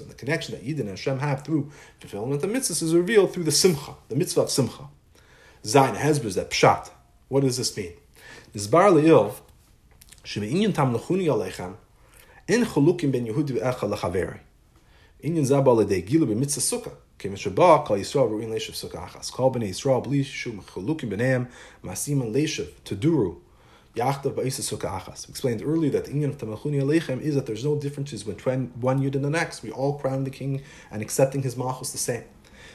[0.09, 3.51] the connection that Yidin and Hashem have through fulfillment of mitzvahs is revealed through the
[3.51, 4.83] simcha, the mitzvah of simcha.
[5.63, 6.91] Zayin Hezbollah that pshat.
[7.29, 7.93] What does this mean?
[8.51, 9.33] This bar leil
[10.23, 11.75] sheme'inyan tam lechuni
[12.47, 14.41] in chalukim ben Yehudi ve'echa lechaveri.
[15.23, 16.93] Inyan zabal ledei gilu b'mitzvah sukkah.
[17.19, 17.61] Explained
[25.63, 29.15] earlier that the inyan of Tamachuni Aleichem is that there's no differences between one Yud
[29.15, 29.61] and the next.
[29.61, 32.23] We all crown the king and accepting his machos the same.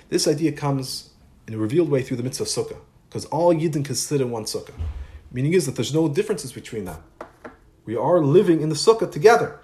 [0.09, 1.11] This idea comes
[1.47, 2.79] in a revealed way through the mitzvah of sukkah,
[3.09, 4.75] because all Yidden can sit in one sukkah.
[5.31, 7.03] Meaning is that there's no differences between them.
[7.85, 9.61] We are living in the sukkah together.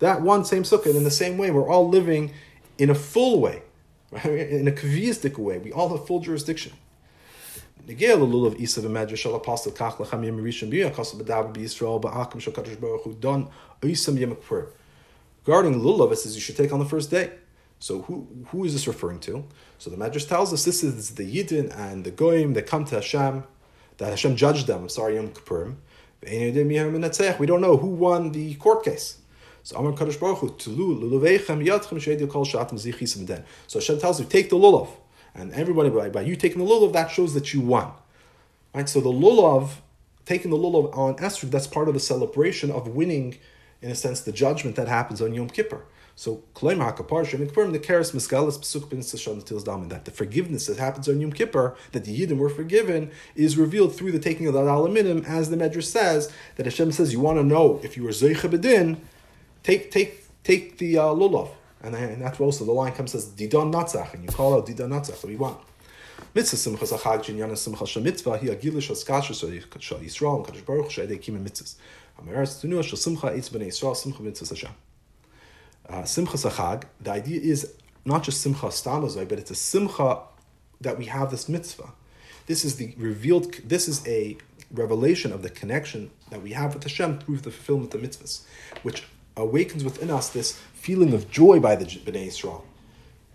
[0.00, 2.32] That one same sukkah, and in the same way, we're all living
[2.78, 3.62] in a full way
[4.10, 4.24] right?
[4.24, 5.58] in a kaviyistic way.
[5.58, 6.72] We all have full jurisdiction.
[7.86, 8.30] Regarding
[15.80, 17.32] lulav, it says you should take on the first day.
[17.78, 19.46] So who who is this referring to?
[19.78, 22.96] So the Medrash tells us this is the Yidden and the Goyim that come to
[22.96, 23.44] Hashem,
[23.96, 24.82] that Hashem judged them.
[24.82, 25.76] I'm Sorry, Yom Kippurim.
[26.22, 29.19] We don't know who won the court case.
[29.62, 33.44] So Amar Kadosh Baruch Hu, Tulu, Yadchem, Sheidio Kol Shatim Zichisim Den.
[33.66, 34.88] So Hashem tells you, take the lulav.
[35.34, 37.92] And everybody, by, by you taking the lulav, that shows that you won.
[38.74, 38.88] Right?
[38.88, 39.70] So the lulav,
[40.24, 43.38] taking the lulav on Esrog, that's part of the celebration of winning,
[43.82, 45.84] in a sense, the judgment that happens on Yom Kippur.
[46.20, 50.10] So Kloim HaKapar Shem Kippurim the Keres Miskalis Pesuk Ben Sashon Tils Damin that the
[50.10, 54.18] forgiveness that happens on Yom Kippur that the Yidden were forgiven is revealed through the
[54.18, 57.80] taking of the Alaminim as the Medrash says that Hashem says you want to know
[57.82, 58.98] if you were Zeicha Bedin
[59.62, 61.50] take take take the uh, lulav,
[61.82, 64.90] and, and that's also the line comes says didon natzach, and you call out didon
[64.90, 65.16] natzach.
[65.16, 65.58] So we want
[66.34, 69.34] mitzvah simcha zachag jinyan simcha shemitzvah hi agilish askasher
[69.80, 71.76] shal yisrael and kadosh baruch she'edei kim mitzvahs.
[75.88, 77.72] Uh, simcha Sachag, the idea is
[78.04, 80.20] not just simcha stamazoi, but it's a simcha
[80.82, 81.92] that we have this mitzvah.
[82.46, 84.36] This is the revealed, this is a
[84.70, 88.42] revelation of the connection that we have with Hashem through the fulfillment of the mitzvahs,
[88.82, 89.04] which
[89.36, 92.64] awakens within us this feeling of joy by the Bnei Israel.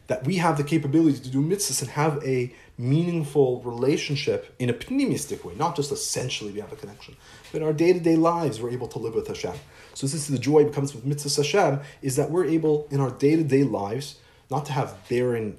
[0.07, 4.73] That we have the capability to do mitzvahs and have a meaningful relationship in a
[4.73, 7.15] pneumistic way, not just essentially we have a connection.
[7.51, 9.55] But in our day to day lives, we're able to live with Hashem.
[9.93, 12.99] So this is the joy that comes with mitzvahs Hashem, is that we're able in
[12.99, 14.17] our day to day lives
[14.51, 15.57] not to have barren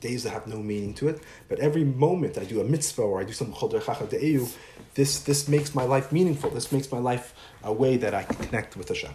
[0.00, 3.20] days that have no meaning to it, but every moment I do a mitzvah or
[3.20, 4.54] I do de'eu,
[4.94, 6.50] this this makes my life meaningful.
[6.50, 9.14] This makes my life a way that I can connect with Hashem.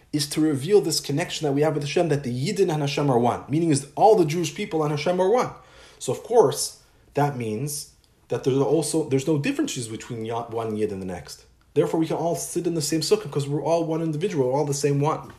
[0.13, 3.09] is to reveal this connection that we have with Hashem that the Yidden and Hashem
[3.09, 3.43] are one.
[3.47, 5.51] Meaning is all the Jewish people and Hashem are one.
[5.99, 6.81] So of course
[7.13, 7.91] that means
[8.29, 11.45] that there's also there's no differences between one yid and the next.
[11.73, 14.53] Therefore, we can all sit in the same sukkah because we're all one individual, we're
[14.53, 15.31] all the same one.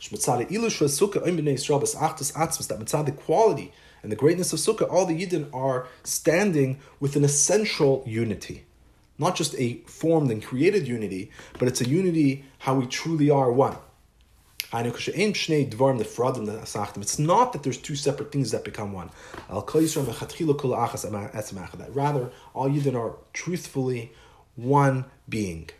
[0.00, 0.22] That
[3.06, 3.72] the quality
[4.02, 8.64] and the greatness of sukkah, all the yidden are standing with an essential unity,
[9.18, 13.52] not just a formed and created unity, but it's a unity how we truly are
[13.52, 13.76] one.
[17.02, 19.10] It's not that there's two separate things that become one.
[19.48, 24.12] Rather, all Yidden are truthfully
[24.56, 25.70] one being.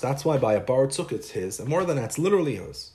[0.00, 2.92] That's why by a bar sukkah it's his, and more than that, it's literally his.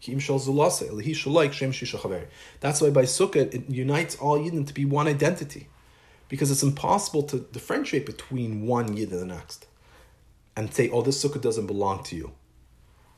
[0.00, 0.28] That's
[2.80, 5.68] why by Sukkah it unites all Yidden to be one identity.
[6.28, 9.66] Because it's impossible to differentiate between one Yid and the next.
[10.56, 12.32] And say, oh, this Sukkah doesn't belong to you.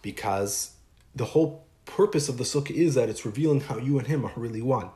[0.03, 0.73] Because
[1.15, 4.33] the whole purpose of the Sukkah is that it's revealing how you and him are
[4.37, 4.91] really one.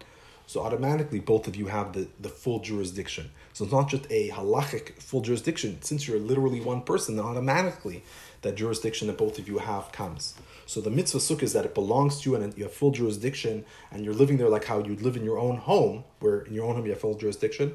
[0.47, 3.31] So automatically, both of you have the, the full jurisdiction.
[3.53, 5.81] So it's not just a halachic full jurisdiction.
[5.81, 8.03] Since you're literally one person, then automatically
[8.43, 10.35] that jurisdiction that both of you have comes.
[10.71, 13.65] So the mitzvah sukkah is that it belongs to you and you have full jurisdiction,
[13.91, 16.65] and you're living there like how you'd live in your own home, where in your
[16.65, 17.75] own home you have full jurisdiction.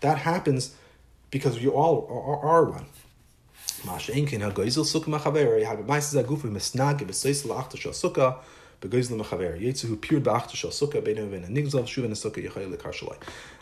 [0.00, 0.74] That happens
[1.30, 2.86] because you all are, are, one.
[12.76, 13.16] Lekar shalai.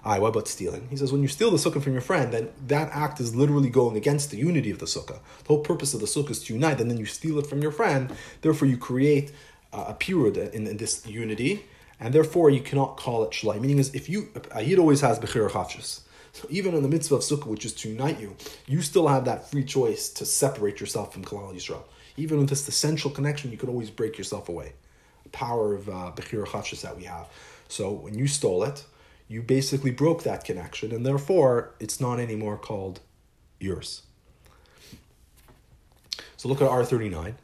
[0.05, 0.89] Aye, what about stealing?
[0.89, 3.69] He says when you steal the sukkah from your friend, then that act is literally
[3.69, 5.19] going against the unity of the sukkah.
[5.43, 7.61] The whole purpose of the sukkah is to unite, and then you steal it from
[7.61, 8.13] your friend.
[8.41, 9.33] Therefore, you create
[9.73, 11.65] uh, a period in, in, this unity,
[12.01, 13.61] and therefore you cannot call it shalai.
[13.61, 16.01] Meaning is if you a yid always has bechir chafshus.
[16.33, 19.27] So even in the mitzvah of sukkah, which is to unite you, you still have
[19.27, 21.83] that free choice to separate yourself from Kalal Yisrael.
[22.17, 24.73] Even with this essential connection, you can always break yourself away
[25.33, 27.29] power of uh, Bechir Chachis that we have.
[27.69, 28.85] So when you stole it,
[29.29, 33.01] you basically broke that connection, and therefore it's not anymore called
[33.61, 34.03] yours.
[36.37, 37.35] So look at R39.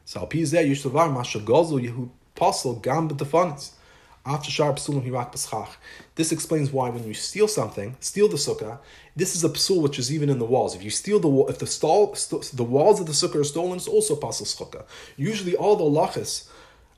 [6.14, 8.78] This explains why when you steal something, steal the sukkah,
[9.14, 10.74] this is a psul which is even in the walls.
[10.74, 12.16] If you steal the wall, if the stall
[12.52, 14.84] the walls of the sukkah are stolen, it's also pasul sukkah.
[15.16, 16.48] Usually all the lachas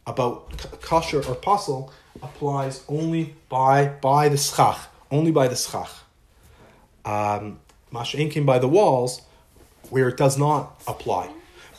[0.09, 1.93] about kosher or pasul
[2.23, 4.79] applies only by by the schach,
[5.11, 5.91] only by the schach.
[7.05, 9.23] Um, by the walls,
[9.91, 11.31] where it does not apply.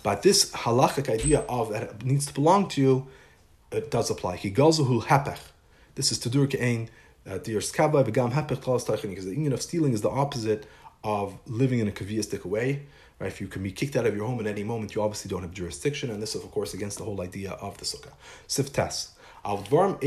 [0.02, 3.08] But this halachic idea of that it needs to belong to you,
[3.72, 4.38] it does apply.
[4.38, 5.40] Higazuhu hepech.
[5.96, 6.90] This is to do kein
[7.26, 8.62] dir skaba begam hepech
[9.02, 10.66] because the inyan of stealing is the opposite
[11.04, 12.88] of living in a kaviistic way.
[13.20, 13.28] Right?
[13.28, 15.42] If you can be kicked out of your home at any moment, you obviously don't
[15.42, 18.14] have jurisdiction, and this is of course against the whole idea of the sukkah.
[18.48, 19.10] Siftes.
[19.46, 19.98] Ba.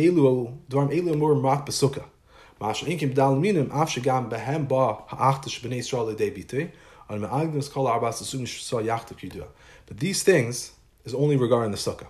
[9.86, 10.72] But these things
[11.04, 12.06] is only regarding the sukkah.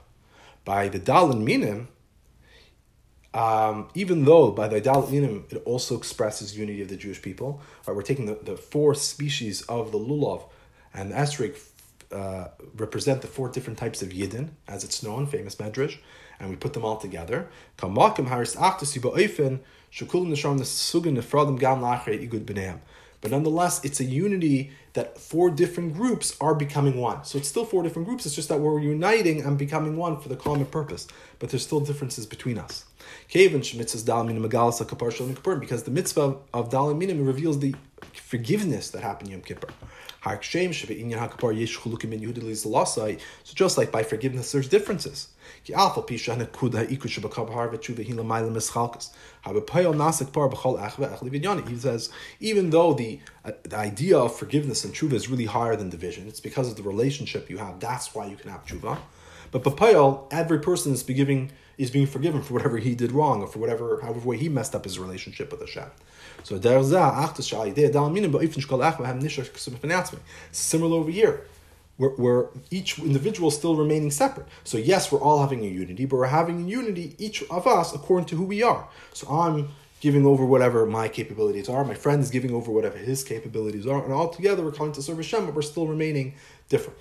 [0.65, 1.89] By the dal minim,
[3.35, 7.63] um, even though by the Daled Minim it also expresses unity of the Jewish people,
[7.87, 10.45] right, we're taking the, the four species of the lulav
[10.95, 11.57] and esrog
[12.13, 15.97] uh, represent the four different types of yidden, as it's known, famous medrash,
[16.39, 17.49] and we put them all together.
[23.23, 27.25] But nonetheless, it's a unity that four different groups are becoming one.
[27.25, 30.29] So it's still four different groups, it's just that we're uniting and becoming one for
[30.29, 31.07] the common purpose.
[31.39, 32.85] But there's still differences between us.
[33.33, 33.63] Because
[35.85, 37.75] the mitzvah of Minim reveals the
[38.15, 39.69] forgiveness that happened in Yom Kippur.
[43.45, 45.29] So just like by forgiveness, there's differences.
[45.65, 45.97] He says,
[52.41, 56.29] even though the, uh, the idea of forgiveness and tshuva is really higher than division,
[56.29, 57.81] it's because of the relationship you have.
[57.81, 58.99] That's why you can have tshuva.
[59.51, 63.47] But b'payal, every person is being is being forgiven for whatever he did wrong or
[63.47, 65.91] for whatever however way he messed up his relationship with Hashem.
[66.45, 66.59] So
[70.51, 71.47] similar over here.
[71.99, 74.49] Where, where each individual still remaining separate.
[74.65, 77.95] So yes, we're all having a unity, but we're having a unity each of us
[77.95, 78.89] according to who we are.
[79.13, 79.69] So I'm
[80.01, 81.85] giving over whatever my capabilities are.
[81.85, 85.03] My friend is giving over whatever his capabilities are, and all together we're coming to
[85.03, 86.35] serve Hashem, but we're still remaining
[86.69, 86.99] different.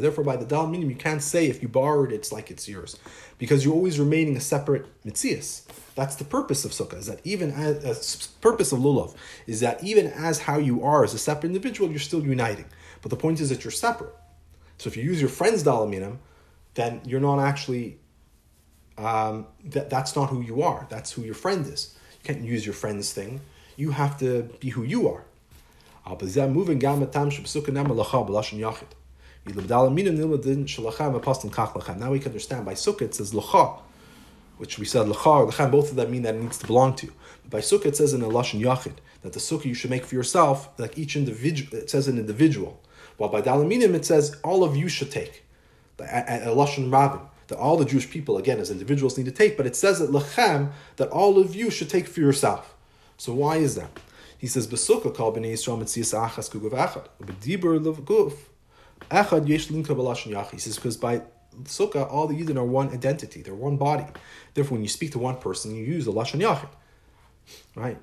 [0.00, 2.98] Therefore, by the daled minim, you can't say if you borrowed it's like it's yours,
[3.38, 5.62] because you're always remaining a separate metzius.
[5.94, 6.98] That's the purpose of sukkah.
[6.98, 9.14] Is that even as, purpose of lulav
[9.46, 12.66] is that even as how you are as a separate individual, you're still uniting.
[13.02, 14.14] But the point is that you're separate.
[14.78, 16.18] So if you use your friend's daled minim,
[16.74, 17.98] then you're not actually.
[18.96, 20.86] Um, that that's not who you are.
[20.88, 21.96] That's who your friend is.
[22.12, 23.40] You can't use your friend's thing.
[23.76, 25.24] You have to be who you are.
[26.06, 28.88] Aber sie moving gam mit tam shpsuke nam lacha b'lashon yachid.
[29.46, 31.98] Yilabdal minim nilmadin shalachem apostle kach lachem.
[31.98, 33.80] Now we can understand by sukkah it says lacha,
[34.58, 37.06] which we said lacha or both of them mean that it needs to belong to
[37.06, 37.12] you.
[37.42, 40.04] But by sukkah it says in a lashon yachid that the sukkah you should make
[40.04, 42.80] for yourself, like each individual, it says an individual.
[43.16, 45.42] While by daled minim it says all of you should take.
[45.98, 49.66] A lashon rabbin that all the Jewish people, again, as individuals, need to take, but
[49.66, 52.74] it says that lachem that all of you should take for yourself.
[53.16, 53.90] So why is that?
[54.44, 58.34] He says, "Besukkah kol b'nei Yisrael metzius achas kugav echad, b'dibur levguf
[59.10, 61.22] echad yesh linka b'lashon yachi." He says because by
[61.62, 64.04] sukkah all the yidden are one identity, they're one body.
[64.52, 66.68] Therefore, when you speak to one person, you use the lashon yachid,
[67.74, 67.98] right?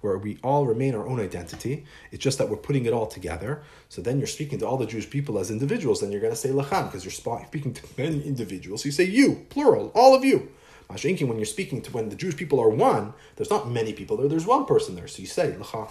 [0.00, 1.84] Where we all remain our own identity.
[2.12, 3.62] It's just that we're putting it all together.
[3.88, 6.36] So then you're speaking to all the Jewish people as individuals, then you're going to
[6.38, 7.12] say lacham because you're
[7.46, 8.82] speaking to many individuals.
[8.82, 10.50] So you say you, plural, all of you.
[10.88, 14.28] When you're speaking to when the Jewish people are one, there's not many people there,
[14.28, 15.08] there's one person there.
[15.08, 15.90] So you say lacham.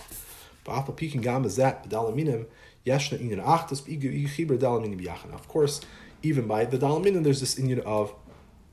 [5.34, 5.82] Of course,
[6.24, 8.13] even by the Daled Minim, there's this union of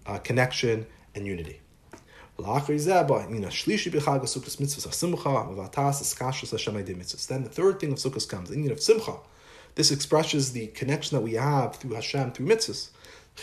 [0.06, 1.60] uh, connection and unity.
[2.36, 2.46] Then
[7.44, 9.16] the third thing of Sukkot comes, the union of Simcha.
[9.76, 12.90] This expresses the connection that we have through Hashem, through mitzvahs.
[13.36, 13.42] The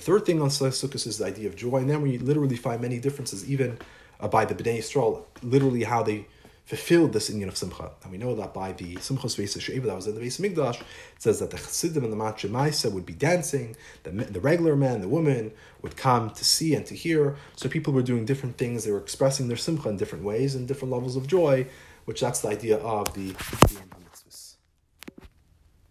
[0.00, 2.98] third thing on Sukkot is the idea of joy, and then we literally find many
[2.98, 3.78] differences, even
[4.20, 6.26] uh, by the Bnei Yisrael, literally how they
[6.70, 7.90] fulfilled this inyan of Simcha.
[8.04, 10.80] And we know that by the Simchos Veis Sheva that was in the Veis Migdash,
[10.80, 10.86] it
[11.18, 15.08] says that the Chassidim and the Matchemaisa would be dancing, the, the regular man, the
[15.08, 15.50] woman
[15.82, 17.34] would come to see and to hear.
[17.56, 20.68] So people were doing different things, they were expressing their Simcha in different ways and
[20.68, 21.66] different levels of joy,
[22.04, 23.34] which that's the idea of the